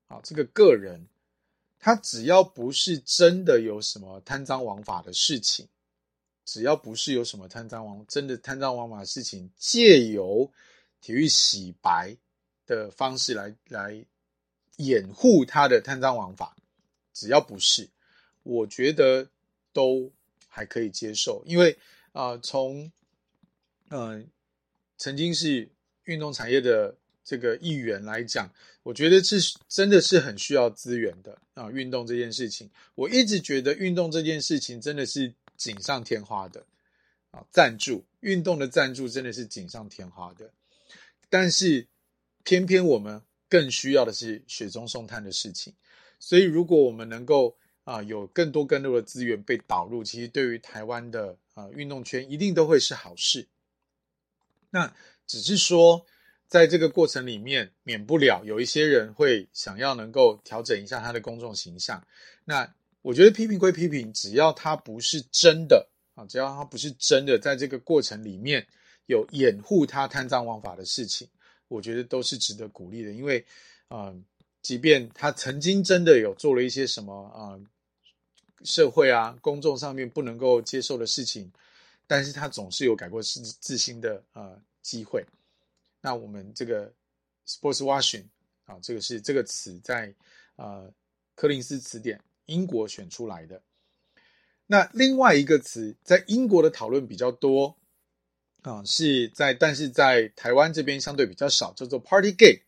[0.07, 1.05] 啊，这个个人，
[1.77, 5.67] 他只要不是真的有什么贪赃枉法的事情，
[6.43, 10.51] 只要不是有什么贪赃枉真的贪赃枉法的事情，借由
[11.01, 12.17] 体育洗白
[12.65, 14.03] 的方式来来
[14.77, 16.55] 掩护他的贪赃枉法。
[17.13, 17.87] 只要不是，
[18.41, 19.29] 我觉得
[19.75, 20.09] 都
[20.47, 21.77] 还可以接受，因为
[22.13, 22.89] 啊、从
[23.89, 24.25] 嗯、
[24.97, 25.69] 曾经是
[26.05, 28.49] 运动产业的这个一员来讲，
[28.83, 36.65] 我觉得是真的是很需要资源的啊，运动这件事情，我一直觉得运动这件事情真的是锦上添花的
[37.31, 40.49] 啊，赞助运动的赞助真的是锦上添花的，
[41.29, 41.85] 但是
[42.45, 45.73] 偏偏我们更需要的是雪中送炭的事情，
[46.17, 53.47] 所以如果我们能够啊有更多更多的资源被导入，其实对于台湾的啊运动圈一定都会是好事。
[54.69, 54.93] 那
[55.25, 56.05] 只是说，
[56.47, 62.05] 在这个过程里面，免不了有一些人会想要能够调整一下他的公众形象。
[62.43, 68.67] 那我觉得批评归批评，只要他不是真的啊，只要他不是真的，在这个过程里面
[69.05, 71.27] 有掩护他贪赃枉法的事情。
[71.67, 73.43] 我觉得都是值得鼓励的，因为，
[73.89, 74.15] 嗯、呃，
[74.61, 77.57] 即便他曾经真的有做了一些什么啊、
[78.65, 81.51] 社会啊、公众上面不能够接受的事情，
[82.07, 85.23] 但是他总是有改过自自新的呃机会。
[86.01, 86.91] 那我们这个
[87.47, 88.25] sports washing
[88.65, 90.13] 啊，这个是这个词在
[90.55, 90.91] 呃
[91.35, 93.61] 柯林斯词典英国选出来的。
[94.67, 97.77] 那另外一个词在英国的讨论比较多。
[98.61, 102.63] 啊、是在，但是在台湾这边相对比较少，叫做 Partygate，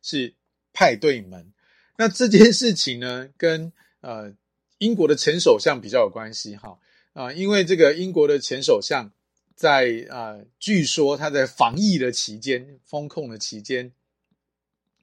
[0.00, 0.32] 是
[0.72, 1.52] 派对门。
[1.96, 4.32] 那这件事情呢，跟呃
[4.80, 6.76] 英国的前首相比较有关系哈
[7.12, 9.10] 啊、因为这个英国的前首相
[9.54, 13.92] 在啊、据说他在防疫的期间、封控的期间，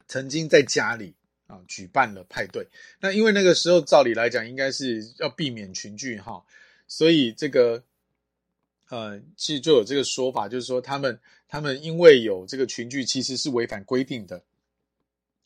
[0.08, 1.16] 曾经在家里
[1.48, 2.68] 啊、举办了派对。
[3.00, 6.44] 那因为那个时候照理来讲，应该是要避免群聚哈，
[6.88, 7.82] 所以这个。
[8.90, 14.42] 呃，其实就有这个说法，就是说他们他们因为有这个群聚，其实是违反规定的。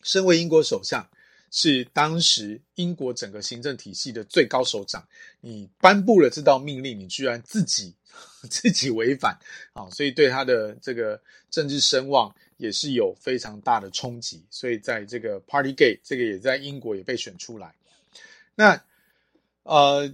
[0.03, 1.03] 身为英国首相，
[1.51, 5.07] 是当时英国整个行政体系的最高首长，
[5.39, 7.93] 你颁布了这道命令，你居然自己
[8.49, 9.37] 自己违反
[9.73, 14.43] 啊，所以对他的这个政治声望也是有非常大的冲击。
[14.49, 17.75] 所以在这个 Partygate，这个也在英国也被选出来。
[18.55, 18.81] 那
[19.63, 20.11] 呃。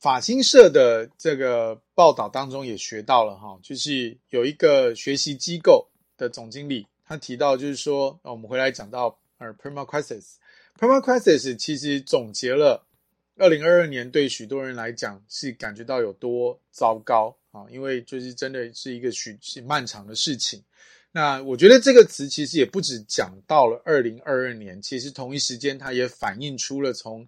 [0.00, 12.84] 法新社的这个报道当中也学到了哈，就是有一个学习机构的总经理，他提到就是说，我们回来讲到而，perma crisis，perma crisis 其实总结了
[13.36, 20.62] 二零二二年对许多人来讲是感觉到有多糟糕啊，因为就是真的是一个许是漫长的事情。
[21.10, 27.26] 那我觉得这个词其实也不止讲到了二零二二年，其实同一时间它也反映出了从。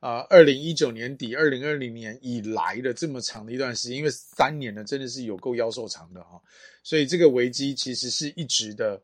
[0.00, 6.40] 啊，二零一九年底，二零二零年以来的这么长的一段时间，因为三年呢，真的是有够夭寿长的哈，
[6.82, 8.98] 所以这个危机其实是一直的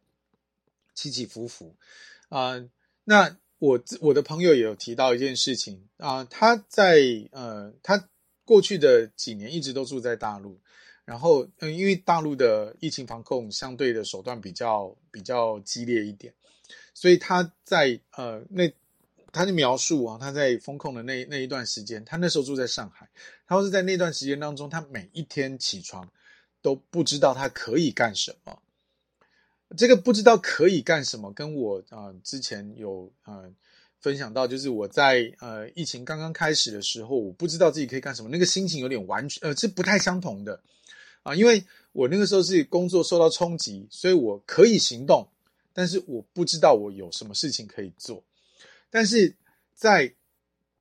[0.94, 1.76] 起起伏伏
[2.28, 2.64] 啊、
[3.04, 7.00] 那我我的朋友也有提到一件事情啊、他在
[7.32, 8.08] 呃，他
[8.44, 10.60] 过去的几年一直都住在大陆，
[11.04, 16.34] 然后嗯，因为大陆的疫情防控相对的手段比较比较激烈一点，
[16.94, 18.72] 所以他在呃那。
[19.32, 23.06] 他的描述啊，他在封控的那那一段时间，他那时候住在上海。
[23.46, 26.10] 他说是在那段时间当中，他每一天起床
[26.62, 28.62] 都不知道他可以干什么。
[29.74, 33.50] 这个不知道可以干什么，跟我啊、之前有呃
[33.98, 40.60] 分享到，就是我在呃疫情刚刚开始的时候，我不知道自己可以干什么，那个心情有点完全呃是不太相同的
[41.22, 45.28] 啊、因为我那个时候是工作受到冲击，所以我可以行动，
[45.72, 48.22] 但是我不知道我有什么事情可以做。
[48.90, 49.34] 但是
[49.74, 50.14] 在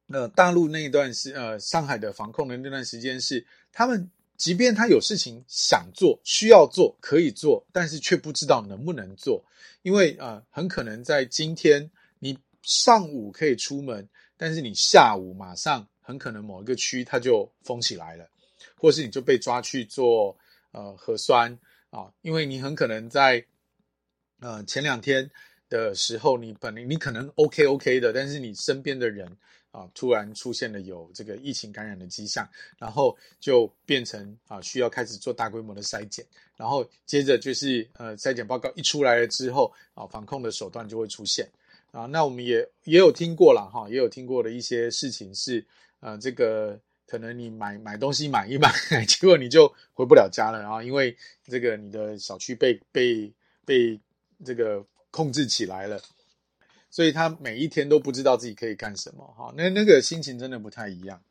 [0.09, 9.43] 呃大陆那一段时呃上海的防控的那段时间是他们即便他有事情想做需要做可以做，但是却不知道能不能做，
[9.81, 18.29] 因为呃很可能在今天你上午可以出门，但是你下午马上很可能某一个区它就封起来了，
[18.77, 20.37] 或是你就被抓去做
[20.71, 21.57] 呃核酸
[21.89, 23.45] 啊，因为你很可能在
[24.39, 25.29] 呃前两天。
[25.67, 29.35] 的时候，你本来你可能 OK OK 的，但是你身边的人
[29.75, 41.45] 啊，突然出现了有这个疫情感染的迹象，然后就变成啊需要开始做大规模的筛检，然后接着就是呃筛检报告一出来了之后啊，防控的手段就会出现
[41.91, 42.05] 啊。
[42.05, 45.65] 那我们也也有听过了哈，也有听过的一些事情是
[45.99, 48.71] 呃这个可能你买买东西买一买，
[49.05, 51.13] 结果你就回不了家了啊，因为
[51.45, 53.29] 这个你的小区被被
[53.65, 53.99] 被
[54.45, 54.85] 这个。
[55.15, 55.97] 控制起来了，
[56.95, 61.21] 所以他每一天都不知道自己可以干什么哈，那那个心情真的不太一样。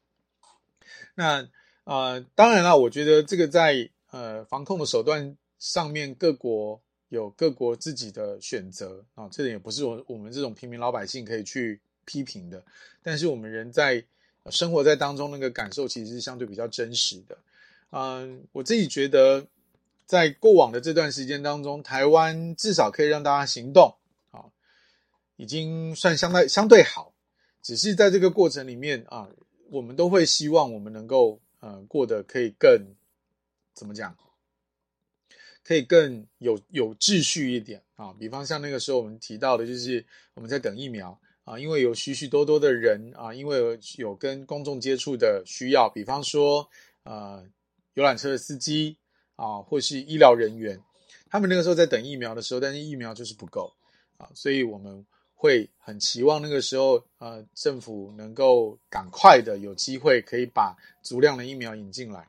[1.14, 1.48] 那
[1.84, 12.62] 呃，当然了，我觉得这个在呃防控的手段上面，各国有各国自己的选择啊，这点也不是我我们这种平民老百姓可以去批评的，
[13.02, 14.04] 但是我们人在
[14.50, 17.38] 生活在当中，那个感受其实是相对比较真实的。
[17.88, 19.46] 嗯，我自己觉得，
[20.04, 23.94] 在过往的这段时间当中，台湾至少可以让大家行动，
[25.36, 27.12] 已经算相对相对好。
[27.62, 29.28] 只是在这个过程里面啊，
[29.70, 32.94] 我们都会希望我们能够呃过得可以更
[33.74, 34.16] 怎么讲？
[35.62, 37.82] 可以更有有秩序一点。
[37.96, 41.18] 啊，比方像那个时候我们提到的，就是我们在等疫苗。
[41.44, 46.66] 啊，因为有许许多多的人啊，因为有跟公众接触的需要，比方说
[47.02, 47.46] 呃
[47.92, 48.96] 游览车的司机
[49.36, 50.80] 啊，或是医疗人员，
[51.28, 53.74] 他们那个时候在等疫苗的时候，但是疫苗就是不够。
[54.16, 55.04] 啊，所以我们
[55.44, 62.26] 会很期望那个时候呃政府能够赶快的有机会可以把足量的疫苗引进来，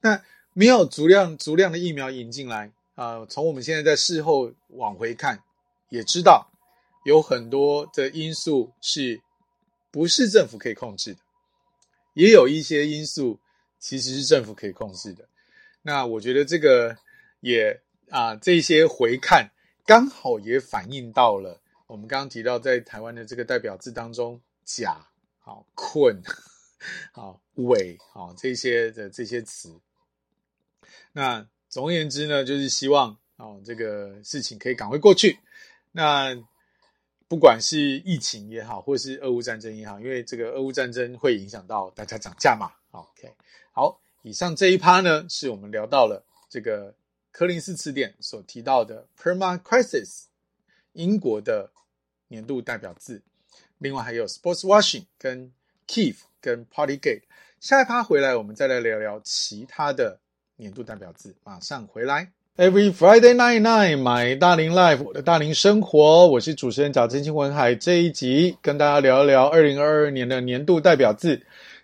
[0.00, 0.22] 那。
[0.54, 5.42] 没有足量足量的疫苗引进来啊，从我们现在在事后往回看，
[5.88, 6.46] 也知道
[7.06, 9.18] 有很多的因素是
[9.90, 11.20] 不是政府可以控制的，
[12.12, 13.40] 也有一些因素
[13.78, 15.26] 其实是政府可以控制的。
[15.80, 16.98] 那我觉得这个
[17.40, 19.48] 也啊，这些回看
[19.86, 21.61] 刚好也反映到了
[21.92, 25.06] 我们刚刚提到在台湾的这个代表字当中，假、
[25.38, 26.22] 好、困、
[27.12, 29.78] 好、伪、好这些的这些词。
[31.12, 35.38] 那总而言之呢，就是希望哦，这个事情可以赶快过去。
[35.90, 36.34] 那
[37.28, 42.72] 不管是疫情也好，或是俄乌战争也好，因为这个俄乌战争会影响到大家涨价嘛。
[42.92, 43.34] OK，
[43.70, 46.94] 好，以上这一趴呢，是我们聊到了这个
[47.30, 50.24] 柯林斯词典所提到的 perma crisis，
[50.94, 51.70] 英国的
[52.32, 53.20] 年度代表字。
[53.76, 55.52] 另外还有 sports washing 跟
[55.86, 57.20] keef 跟 partygate。
[57.60, 60.18] 下一趴回来，我们再来聊聊其他的。
[60.56, 62.30] 年度代表字，马上回来。
[62.56, 67.74] Every Friday night night，买大龄 Life，我的大龄生活，我是主持人贾真清文海。
[67.74, 71.36] 这一集跟大家聊一聊二零二二年的年度代表字。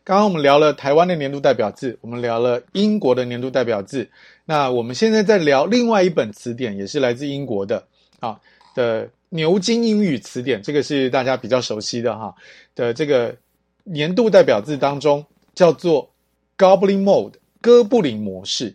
[0.04, 4.08] 刚刚我们聊了台湾的年度代表字，我们聊了英国的年度代表字。
[4.44, 7.84] 那我们现在在聊另外一本词典，也是来自英国的
[8.20, 8.38] 啊
[8.76, 12.34] 的牛津英语词典，这个是大家比较熟悉的哈
[12.74, 13.36] 的这个
[13.84, 16.10] 年度代表字当中叫做
[16.56, 17.34] Goblin Mode。
[17.60, 18.72] 哥布林模式，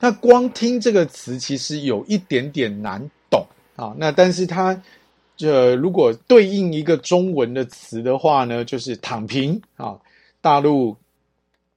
[0.00, 3.46] 那光听这个词其实有一点点难懂
[3.76, 3.94] 啊。
[3.96, 4.82] 那但是它，
[5.36, 9.96] 这如果对应一个中文的词的话呢，就是躺平啊。
[10.40, 10.96] 大陆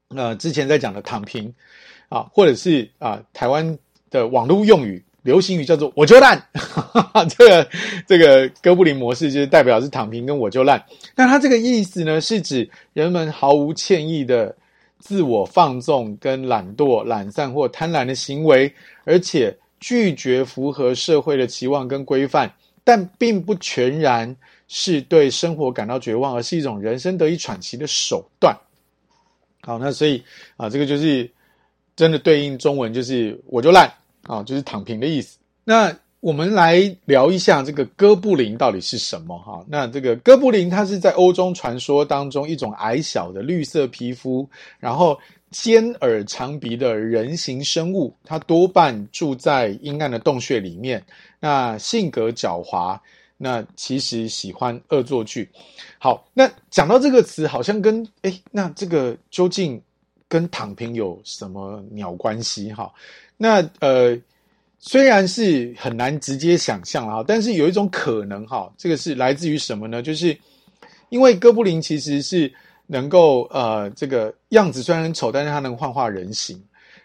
[0.07, 1.53] 呃之前在讲的躺平
[2.09, 3.77] 啊，或者是啊台湾
[4.09, 6.41] 的网络用语流行语叫做我就烂。
[7.37, 7.69] 这个
[8.07, 10.83] 这个哥布林模式就是代表是躺平跟我就烂。
[11.15, 14.55] 那它这个意思呢，是指人们毫无歉意的。
[15.03, 18.71] 自我放纵、跟懒惰、懒散或贪婪的行为，
[19.03, 22.53] 而且拒绝符合社会的期望跟规范，
[22.83, 24.35] 但并不全然
[24.67, 28.55] 是对生活感到绝望，而是一种人生得以喘息的手段。
[29.61, 30.23] 好，那所以
[30.55, 31.27] 啊，这个就是
[31.95, 33.91] 真的对应中文，就是我就烂
[34.31, 35.37] 啊，就是躺平的意思。
[35.63, 35.93] 那。
[36.21, 39.65] 我们来聊一下这个哥布林到底是什么哈？
[39.67, 45.17] 那这个哥布林，它是在欧洲传说当中一种矮小的绿色皮肤，然后
[45.49, 48.13] 尖耳长鼻的人形生物。
[48.23, 51.03] 它多半住在阴暗的洞穴里面。
[51.39, 52.99] 那性格狡猾，
[53.35, 55.49] 那其实喜欢恶作剧。
[55.97, 59.81] 好，那讲到这个词，好像跟诶，那这个究竟
[60.27, 62.93] 跟躺平有什么鸟关系哈？
[63.41, 64.15] 那呃。
[64.83, 70.01] 虽然是很难直接想象啊，但是有一种可能哈，这个是来自于什么呢？
[70.01, 70.35] 就是
[71.09, 72.51] 因为哥布林其实是
[72.87, 76.59] 能够呃，这个样子虽然很丑，但是它能幻化人形。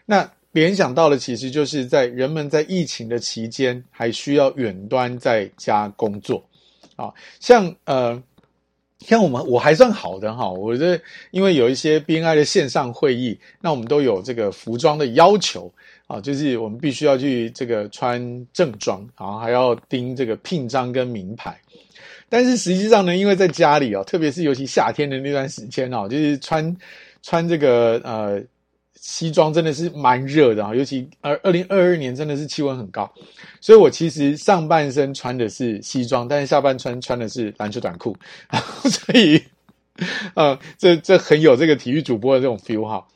[0.07, 6.43] 那联想到的其实就是在人们在疫情的期间还需要远端在家工作
[6.95, 8.23] 啊，像呃。
[9.01, 10.99] 像我们我还算好的哈，我这
[11.29, 15.71] 因为有一些 BNI 的线上会议，那我们都有这个服装的要求
[16.07, 21.59] 啊，就是我们必须要去这个穿正装，然后还要钉这个聘章跟名牌。
[22.27, 26.75] 但是实际上呢，因为在家里啊，特别是尤其夏天的那段时间哦，就是穿
[27.21, 28.43] 穿这个呃。
[28.99, 33.09] 西装真的是蛮热的啊，尤其二二零二二年真的是气温很高，
[33.61, 38.17] 所以我其实上半身穿的是西装，但是下半身穿的是篮球短裤，
[38.89, 39.41] 所以
[40.33, 43.07] 呃，这这很有这个体育主播的这种 feel 哈。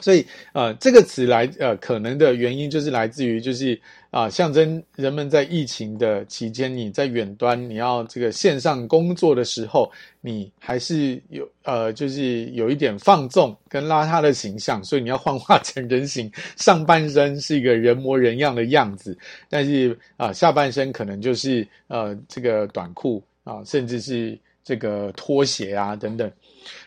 [0.00, 3.80] 所以，呃，这个词来，呃，可能的原因就是来自于，就是
[4.10, 9.90] 啊、象征人们在疫情的期间，你在远端，你要这个线上工作的时候，
[10.20, 19.16] 你还是有，呃，就是有一点放纵跟邋遢的形象，所以你要幻化成人形，上半身是一个人模人样的样子，
[19.48, 24.38] 但是啊、下半身可能就是呃，这个短裤啊、甚至是。
[24.66, 26.28] 这个拖鞋啊等等。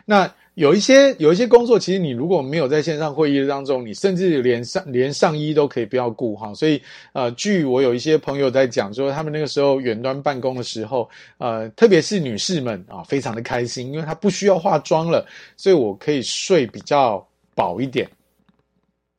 [0.03, 0.29] 那
[0.59, 6.53] 有一些有一些工作，其实你如果没有在线上会议当中，你甚至连上连上衣都可以不要顾哈。
[6.53, 6.81] 所以
[7.13, 18.05] 呃，据我有一些朋友在讲说，他们那个时候远端办公的时候，呃，特别是女士们啊，非常的开心，因为她不需要化妆了，所以我可以睡比较饱一点，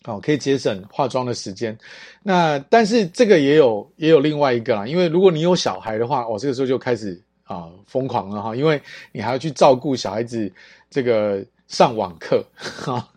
[0.03, 1.74] 好，可以节省化妆的时间。
[2.22, 7.18] 那但是这个也有也有另外一个啦，因为如果你有小孩的话，我这个时候就开始。
[7.51, 8.55] 啊，疯狂了哈！
[8.55, 8.80] 因为
[9.11, 10.51] 你还要去照顾小孩子，
[10.88, 13.09] 这个上网课哈，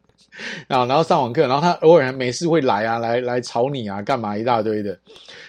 [0.68, 4.98] 啊，然后上网课，然后他偶尔还没事会来啊，来来吵你啊，干嘛一大堆的。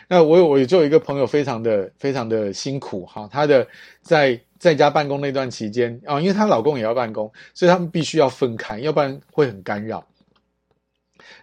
[0.06, 3.66] 那我有我就有一个朋友，非常的非常的辛苦哈，他的
[4.02, 10.06] 在在家办公那段期间啊，因为她老公也要办公，所以他们必须要分开，要不然会很干扰。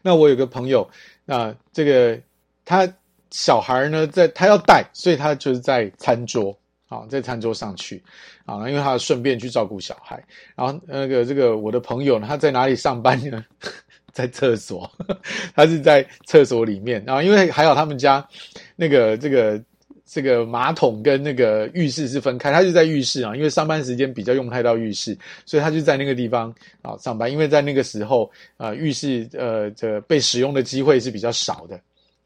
[0.04, 0.88] 那我有个朋友，
[1.26, 2.20] 啊，这个
[2.64, 2.88] 他
[3.32, 6.56] 小孩呢，在他要带，所以他就是在餐桌。
[6.92, 8.04] 啊，在餐桌上去，
[8.46, 10.22] 啊，因为他顺便去照顾小孩，
[10.58, 13.46] 然后那个这个我的朋友呢，他在哪里上班呢？
[14.12, 14.92] 在厕所，
[15.56, 18.28] 他是在厕所里面，然后因为还好他们家
[18.76, 19.64] 那个这个
[20.06, 31.80] 这个马桶跟那个浴室是分开，他就在浴室啊，因为上班时间比较用不太到浴室，所以他就在那个地方啊上班，因为在那个时候啊浴室呃这被使用的机会是比较少的，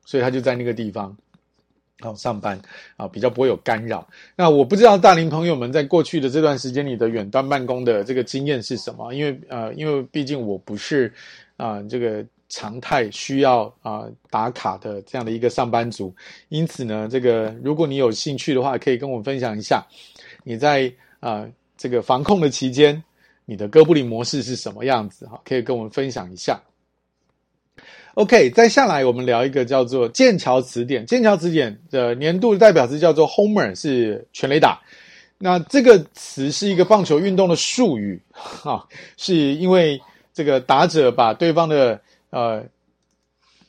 [0.06, 1.16] 所以他就在那个地方。
[2.02, 2.60] 好，上班
[2.98, 4.06] 啊，比较不会有干扰。
[4.36, 9.14] 那我不知道大龄朋友们在过去的这段时间里的远端办公的这个经验是什么？
[9.14, 11.12] 因为呃，因为毕竟我不是
[11.58, 16.14] 啊、这个常态需要啊、打卡的这样的一个上班族，
[16.50, 19.82] 因此呢，这个如果你有兴趣的话，可以跟我分享一下
[20.44, 20.92] 你在
[21.22, 23.02] 啊、这个防控的期间，
[23.46, 25.26] 你的哥布林模式是什么样子？
[25.28, 26.62] 哈，可以跟我们分享一下。
[28.16, 31.06] OK，再下来我们聊一个叫做剑桥词典。
[31.06, 34.82] 剑桥词典的年度代表词叫做 Homer，是全垒打。
[35.38, 38.88] 那这个词是一个棒球运动的术语，哈，
[39.18, 40.02] 是因为
[40.34, 42.00] 这个打者把对方的
[42.30, 42.64] 呃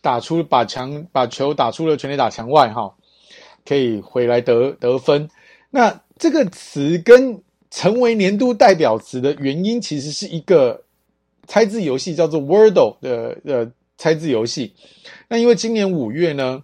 [0.00, 2.94] 打出把墙把球打出了全垒打墙外，哈，
[3.64, 5.28] 可以回来得得分。
[5.70, 10.84] 那这个词跟成为年度代表词的原因，其实是一个
[11.48, 13.72] 猜字游戏，叫做 Wordle 的呃。
[13.98, 14.74] 猜字游戏，
[15.26, 16.62] 那因为今年五月呢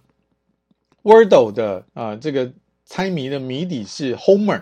[1.01, 2.51] ，Wordle 的啊、这个
[2.85, 4.61] 猜谜的谜底是 Homer，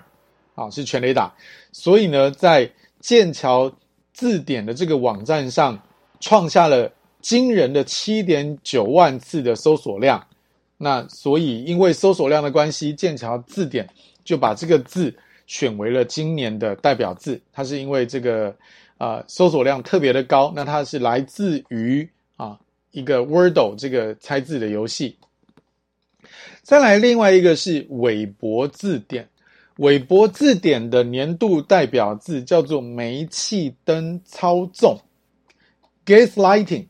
[0.56, 1.36] 啊是全垒打，
[1.74, 3.72] 所以呢，在剑桥
[4.14, 5.78] 字典的这个网站上
[6.22, 10.26] 创下了惊人的七点九万次的搜索量。
[10.78, 13.88] 那所以因为搜索量的关系，剑桥字典
[14.24, 15.14] 就把这个字
[15.46, 17.40] 选为了今年的代表字。
[17.52, 18.56] 它是因为这个
[18.98, 22.10] 啊、搜索量特别的高，那它是来自于。
[22.92, 25.18] 一个 Wordle 这个猜字的游戏。
[26.62, 29.28] 再来，另外一个是韦伯字典。
[29.78, 35.00] 韦伯字典的年度代表字叫做煤气灯操纵
[36.06, 36.86] （gaslighting）。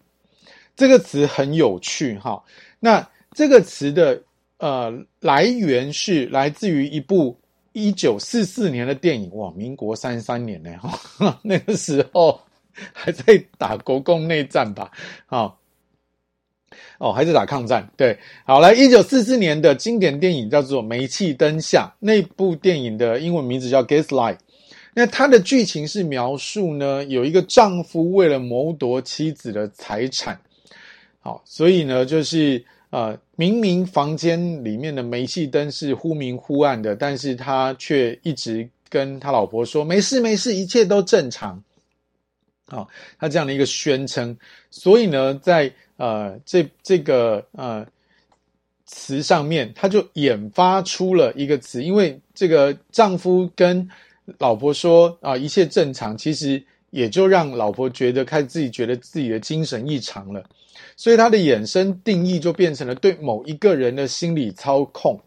[0.76, 2.44] 这个词很有趣哈。
[2.80, 4.22] 那这个词的
[4.58, 7.40] 呃来源是来自于一部
[7.72, 12.42] 一九四四年的电影，哇，民国三十三年呢，哈， 那个时候。
[12.94, 14.90] 还在打国共内战吧？
[15.26, 15.60] 好，
[16.98, 17.90] 哦，还在打抗战。
[17.98, 24.36] 对，好，来，一九四四年的经典电影叫做《煤气灯下》，那部电影的英文名字叫《Gaslight》。
[24.94, 30.38] 那它的剧情是描述呢，有一个丈夫为了谋夺妻子的财产，
[31.22, 41.64] 好，所以呢，就是呃，明明房间里面的煤气灯是忽明忽暗的，但是他却一直跟他老婆说：“没事，没事，一切都正常。”
[42.68, 44.38] 好，他这样的一个宣称，
[44.70, 45.72] 所以呢，在
[46.02, 47.86] 呃这这个呃
[48.86, 53.88] 词上面，他就引发出了一个词，因为这个丈夫跟
[54.40, 60.44] 老婆说啊一切正常，其实也就让老婆觉得开始自己觉得自己的精神异常了，
[60.96, 65.20] 所以他的衍生定义就变成了对某一个人的心理操控，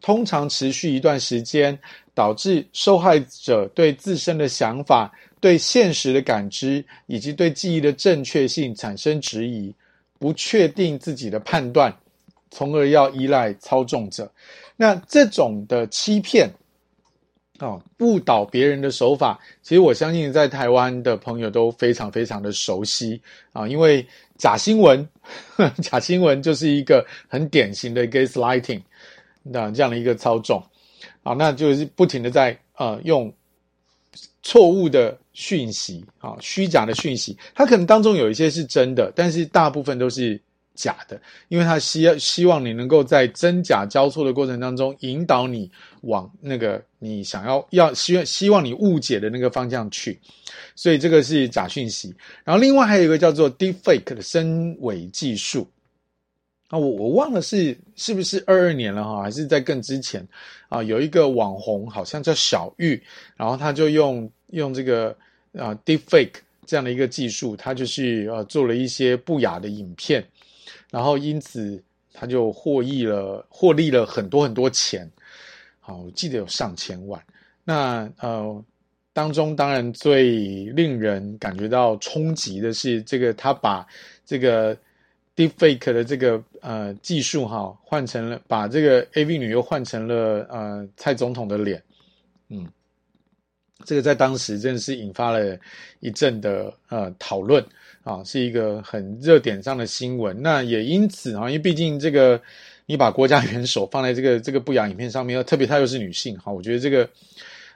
[0.00, 1.78] 通常持续一段时间，
[2.14, 5.12] 导致受害者对自身的想法。
[5.40, 9.74] 对现实的感知以及对记忆的正确性产生质疑，
[10.20, 11.92] 不确定自己的判断，
[12.50, 14.30] 从而要依赖操纵者。
[14.76, 16.48] 那这种的欺骗，
[17.58, 23.20] 哦，误导别人的手法，其实我相信在台湾的朋友都非常非常的熟悉
[23.52, 24.06] 啊，因为
[24.36, 25.08] 假新闻，
[25.82, 28.82] 假新闻就是一个很典型的 gaslighting，
[29.42, 30.62] 那这样的一个操纵，
[31.22, 33.32] 啊，那就是不停的在呃用。
[34.42, 40.40] 错误的讯息啊，虚假的讯息，它可能当中有一些是真的，但是大部分都是
[40.74, 45.70] 假的，因为他希希望你能够在真假交错的过程当中引导你
[46.02, 50.18] 往那个你想要要希望希望你误解的那个方向去，
[50.74, 52.14] 所以这个是假讯息。
[52.44, 55.68] 然后另外还有一个叫做 Deepfake 的深伪技术。
[56.70, 60.24] 啊，我我忘了是是不是二二年了哈，还是在更之前
[60.68, 60.80] 啊？
[60.80, 63.02] 有一个网红好像叫小玉，
[63.36, 65.08] 然后他就用用这个
[65.52, 70.24] 啊 Deepfake 这样的一个技术，他就是呃做了一些不雅的影片，
[70.92, 75.10] 然后因此他就获益了获利了很多很多钱，
[75.80, 77.20] 好，我记得有上千万。
[77.64, 78.64] 那呃
[79.12, 83.84] 当中当然最令人感觉到冲击的是这个他把
[84.24, 84.76] 这个。
[85.36, 91.82] Deepfake 的这个呃技术哈，换成了把这个 AV 女优换成了呃蔡总统的脸，
[92.48, 92.66] 嗯，
[93.84, 95.58] 这个在当时真的是引发了
[96.00, 97.64] 一阵的呃讨论
[98.02, 100.40] 啊，是一个很热点上的新闻。
[100.40, 102.40] 那也因此啊，因为毕竟这个
[102.86, 107.08] 你把国家元首放在这个这个不雅影片上面，特别她又是女性哈，我觉得这个。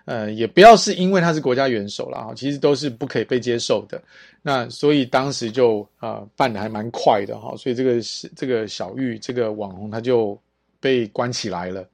[0.05, 4.03] 呃，也不要是因为他是国家元首啦，其实都是不可以被接受的。
[4.43, 10.39] 那所以当时就啊、呃、办的还蛮快的哈，所以这个是这个小玉这个网红他就
[10.79, 11.89] 被关起来了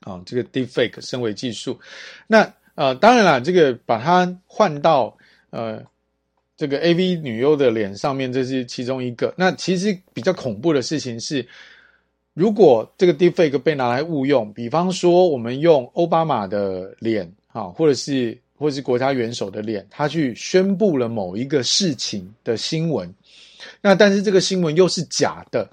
[0.00, 0.22] 啊。
[0.24, 1.76] 这个 Deepfake 身为技术，
[2.28, 5.16] 那呃当然了，这个把它换到
[5.50, 5.82] 呃
[6.56, 9.34] 这个 AV 女优的脸上面，这是其中一个。
[9.36, 11.44] 那其实比较恐怖的事情是。
[12.34, 23.12] 如果这个 deepfake 被拿来误用，比方说我们用奥巴马的脸啊，或者是或者是国家元首的脸，他去宣布了某一个事情的新闻，
[23.82, 25.68] 那但是这个新闻又是假的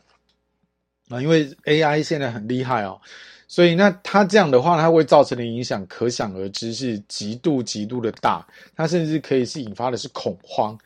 [1.07, 2.99] 啊，因为 AI 现在很厉害哦，
[3.47, 8.45] 所以那他这样的话，它会造成的影响可想而知，是极度极度的大，
[8.75, 10.77] 它甚至可以是引发的是恐慌，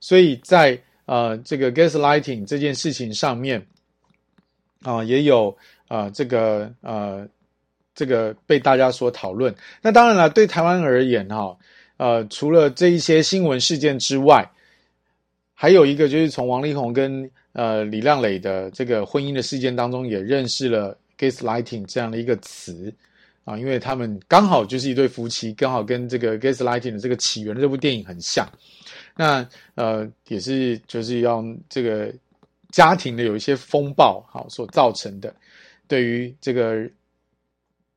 [0.00, 3.64] 所以在呃这个 gaslighting 这件事情上面。
[4.82, 5.54] 啊，也有
[5.88, 7.28] 啊、呃，这个呃，
[7.94, 9.54] 这个被大家所讨论。
[9.82, 11.54] 那当然了，对台湾而言，哈，
[11.98, 14.50] 呃，除了这一些新闻事件之外，
[15.52, 22.90] 还有一个就是从王力宏跟呃李靓蕾的这个婚姻的事件当中，也认识了 gaslighting 这样的一个词
[23.44, 28.48] 啊，因为他们刚好就是一对夫妻，刚好跟这个 gaslighting 的这个起源这部电影很像。
[29.14, 32.10] 那呃，也是就是要这个。
[32.70, 35.34] 家庭的有一些风暴，好所造成的，
[35.88, 36.88] 对于这个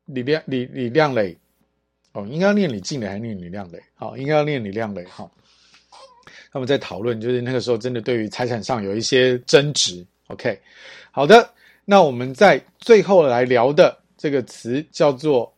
[0.06, 1.38] 李亮李李亮磊，
[2.14, 3.82] 哦，应该念李静蕾还是念李亮蕾？
[3.96, 5.04] 好，应该要念李亮蕾。
[5.06, 5.32] 好，
[6.52, 10.06] 他们在讨论，就是那个时候真的对于财产上有一些争执。
[10.28, 10.60] OK，
[11.12, 11.50] 好的，
[11.86, 15.54] 那我们在最后来聊的这个词叫做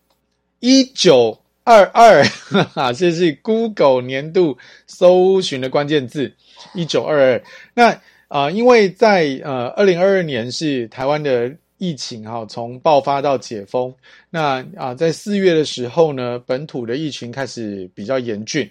[0.59, 4.57] 一九二二，哈哈，这是 Google 年度
[4.87, 6.33] 搜寻的关键字，
[6.73, 7.43] 一九二二。
[7.73, 13.93] 那啊、因为在呃二零二二年是台湾的疫情哈，从爆发到解封，
[14.29, 18.69] 那啊、在四月的时候呢，本土的疫情开始比较严峻，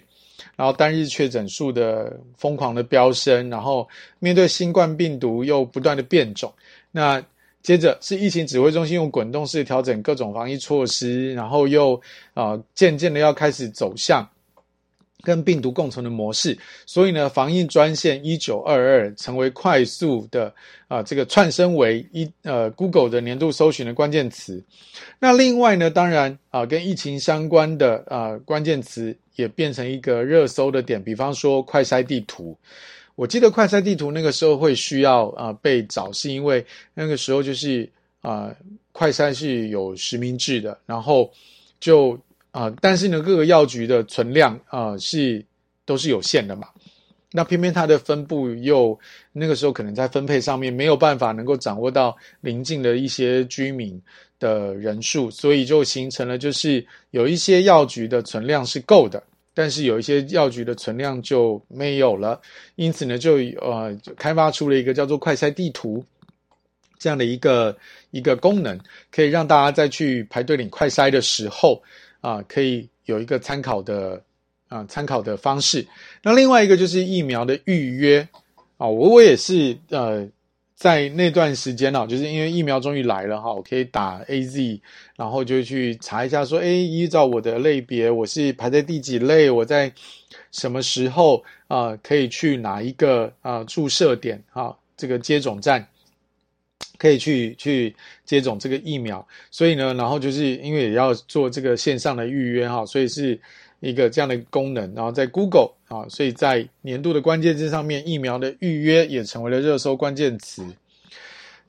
[0.55, 3.87] 然后单日确诊数的疯狂的飙升，然后
[4.19, 6.53] 面对新冠病毒又不断的变种，
[6.91, 7.23] 那
[7.61, 11.99] 接着是疫情指挥中心用滚动式调整各种防疫措施，然后又
[12.33, 14.27] 啊、渐渐的要开始走向。
[15.25, 16.55] 跟病毒共存的模式，
[16.85, 20.53] 所以呢，防疫专线一九二二成为快速的
[20.87, 24.63] 啊、这个窜升为一呃 Google 的年度搜寻的关键词。
[25.19, 31.03] 那另外呢，当然啊、跟疫情相关的啊、关键词也变成一个热搜的点。
[31.03, 32.55] 比方说快筛地图，
[33.15, 36.63] 我记得快筛地图那个时候会需要啊、被找，是因为
[36.93, 37.89] 那个时候就是
[38.21, 38.55] 啊、
[38.91, 41.29] 快筛是有实名制的，然后
[41.79, 42.17] 就。
[42.55, 45.43] 啊、但是呢，各个药局的存量啊、是
[45.83, 46.69] 都是有限的嘛。
[47.33, 48.97] 那偏偏它的分布又
[49.33, 54.01] 那个时候可能在分配上面没有办法能够掌握到邻近的一些居民
[54.39, 59.21] 的人数，所以就形成了就是有一些药局的存量是够的，
[59.53, 62.39] 但是有一些药局的存量就没有了。
[62.75, 66.01] 因此呢，就呃开发出了一个叫做快筛地图
[66.97, 67.77] 这样的一个
[68.11, 68.79] 一个功能，
[69.11, 71.83] 可以让大家在去排队领快筛的时候。
[72.25, 74.19] 啊，可以有一个参考的
[74.67, 75.85] 啊，参考的方式。
[76.23, 78.27] 那另外一个就是疫苗的预约
[78.77, 80.27] 啊，我我也是呃，
[80.75, 84.79] 在那段时间啊，就是因为疫苗终于来了哈，我可以打 AZ，
[85.15, 89.93] 然后就去查一下说，哎，依照我的类别，我是排在第几类，我在
[90.51, 95.87] 什么时候啊，可以去哪一个啊注射点啊，这个接种站。
[96.97, 103.39] 可以去去接种这个疫苗，所以呢，然后就是因为也要做这个线上的预约哈，所以是
[103.79, 110.65] 一个这样的功能，然后在 Google 啊，所以在年度的关键字上面，疫苗的预约也成为了热搜关键词。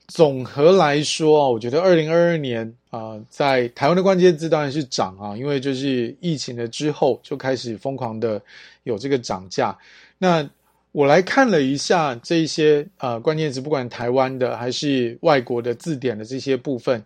[0.07, 8.41] 总和来说啊，我觉得二零二二年啊，在台湾的关键字当然是涨啊，因为就是疫情的之后就开始疯狂的
[8.83, 9.77] 有这个涨价。
[10.17, 10.49] 那
[10.97, 17.05] 我来看了一下这些呃关键词，不管台湾的还是外国的字典的这些部分，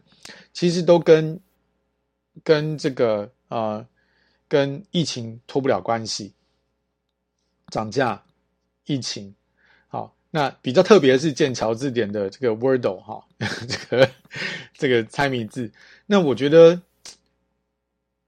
[0.53, 1.37] 其实都跟
[2.41, 3.85] 跟这个呃
[4.47, 6.31] 跟疫情脱不了关系，
[7.67, 8.23] 涨价、
[8.85, 9.35] 疫情。
[9.89, 13.25] 好那比较特别是剑桥字典的这个 Wordle 哈，
[13.67, 14.09] 这个
[14.73, 15.69] 这个猜谜字。
[16.05, 16.81] 那我觉得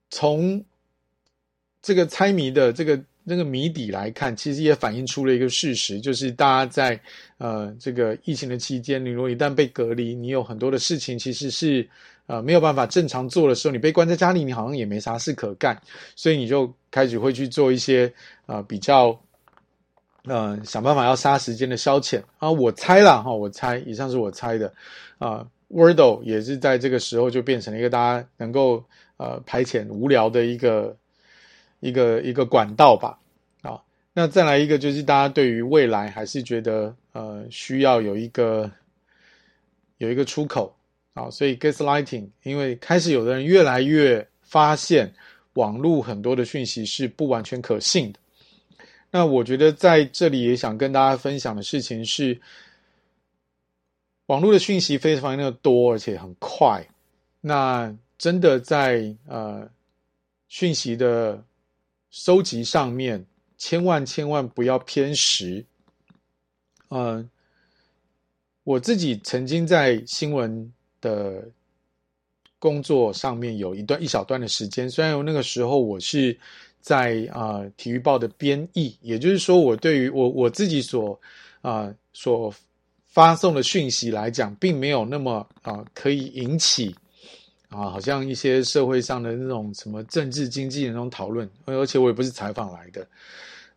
[0.09, 0.65] 从
[1.81, 6.99] 这个猜谜的这个那个谜底来看，其实也反映出了一个事实，就是大家在
[7.37, 11.87] 呃这个疫情的期间，你如果一旦被隔离，你有很多的事情其实是
[12.27, 15.79] 呃没有办法正常做的时候，你被关在家里，你好像也没啥事可干，
[16.15, 18.11] 所以你就开始会去做一些
[18.45, 19.19] 呃比较。
[20.25, 22.49] 嗯、想办法要杀时间的消遣啊！
[22.49, 24.73] 我猜啦哈，我猜，以上是我猜的
[25.17, 25.45] 啊。
[25.69, 28.81] Wordle 也是在这个时候就变成了一个大家能够
[29.17, 30.95] 呃排遣无聊的一个
[31.83, 33.19] 一个一个管道吧
[33.61, 33.79] 啊。
[34.13, 38.71] 那再来一个就是大家对于未来还是觉得呃需要有一个
[39.97, 40.73] 有一个出口
[41.13, 45.13] 啊，所以 Gaslighting，因为开始有的人越来越发现
[45.53, 48.19] 网络很多的讯息是不完全可信的。
[49.11, 52.39] 那我觉得在这里也想跟大家分享的事情是，
[54.25, 56.83] 网络的讯息非常的多，而且很快。
[57.39, 59.69] 那真的在呃
[60.47, 61.43] 讯息的
[62.13, 63.25] 收集上面，
[63.57, 65.65] 千万千万不要偏食。
[66.89, 67.27] 嗯、
[68.63, 71.43] 我自己曾经在新闻的
[72.59, 76.39] 工作上面有一段一小段的时间，虽然有那个时候我是。
[76.83, 81.17] 在啊、体育报的编译，也就是说，我对于我我自己所
[81.61, 82.53] 啊、所
[83.07, 86.93] 发送的讯息来讲，并没有那么啊、可以引起
[87.75, 93.05] 啊，好像一些社会上的那种什么政治经济的那种讨论，而且我也不是采访来的，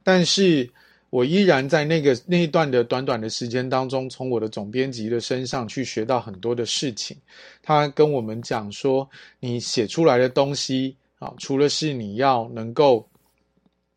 [0.05, 0.69] 但是
[1.11, 7.17] 我依然在那个那一段的短短的时间当中，从我的总编辑的身上去学到很多的事情。
[7.63, 9.09] 他跟我们讲说，
[9.41, 10.97] 你写出来的东西。
[11.19, 13.09] 啊，除了是你要能够，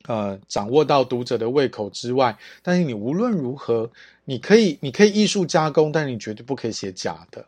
[0.08, 2.34] 呃，掌握到读者的胃口之外，
[2.64, 3.91] 但是你无论如何，
[4.24, 7.45] 你可以，你可以艺术加工，但是你绝对不可以写假的。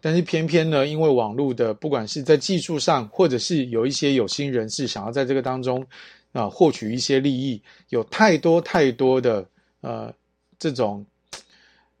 [0.00, 5.86] 但是偏偏呢，因为网络的，不管是在技术上，或者是有一些有心人士想要在这个当中
[6.32, 9.46] 啊、获取一些利益，有太多太多的
[9.80, 10.12] 呃
[10.58, 11.04] 这种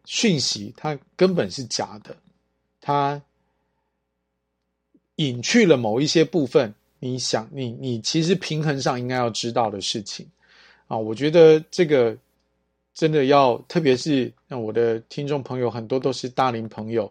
[0.04, 2.16] 讯息，它根本是假的，
[2.80, 3.20] 它
[5.16, 6.72] 隐去了某一些部分。
[7.02, 10.26] 你想，你你其实平衡上应该要知道的事情
[10.86, 12.14] 啊，我觉得这个
[12.92, 17.10] 真的要，特别是那我的听众朋友很多都是大龄朋友，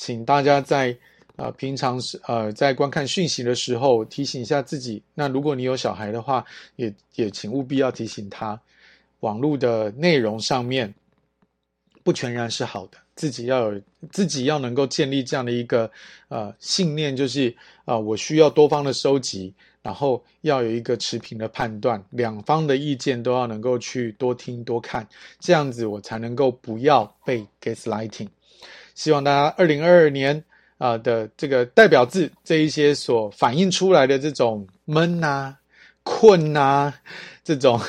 [0.00, 0.96] 请大家在
[1.36, 5.02] 呃平常时呃在观看讯息的时候提醒一下自己。
[5.12, 6.42] 那如果你有小孩的话，
[6.76, 8.58] 也也请务必要提醒他，
[9.20, 10.94] 网络的内容上面
[12.02, 12.96] 不全然是好的。
[13.14, 15.90] 自己要有，自己要能够建立这样的一个
[16.28, 17.50] 呃信念，就是
[17.84, 25.06] 啊、呃，我需要多方的收集，然后要有一个持平的判断，两方的意见都要能够去多听多看，
[25.38, 28.28] 这样子我才能够不要被 gaslighting。
[29.00, 30.44] 希望大家二零二二年
[30.76, 35.56] 啊、的这个代表字这一些所反映出来的这种闷呐、
[36.02, 36.94] 困呐、啊、
[37.42, 37.80] 这种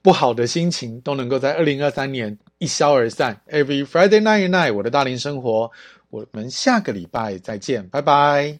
[0.00, 2.34] 不好的心情，都能够在二零二三年。
[2.56, 3.38] 一消而散。
[3.50, 5.70] Every Friday night night，我的大龄生活，
[6.08, 8.58] 我们下个礼拜再见，拜拜。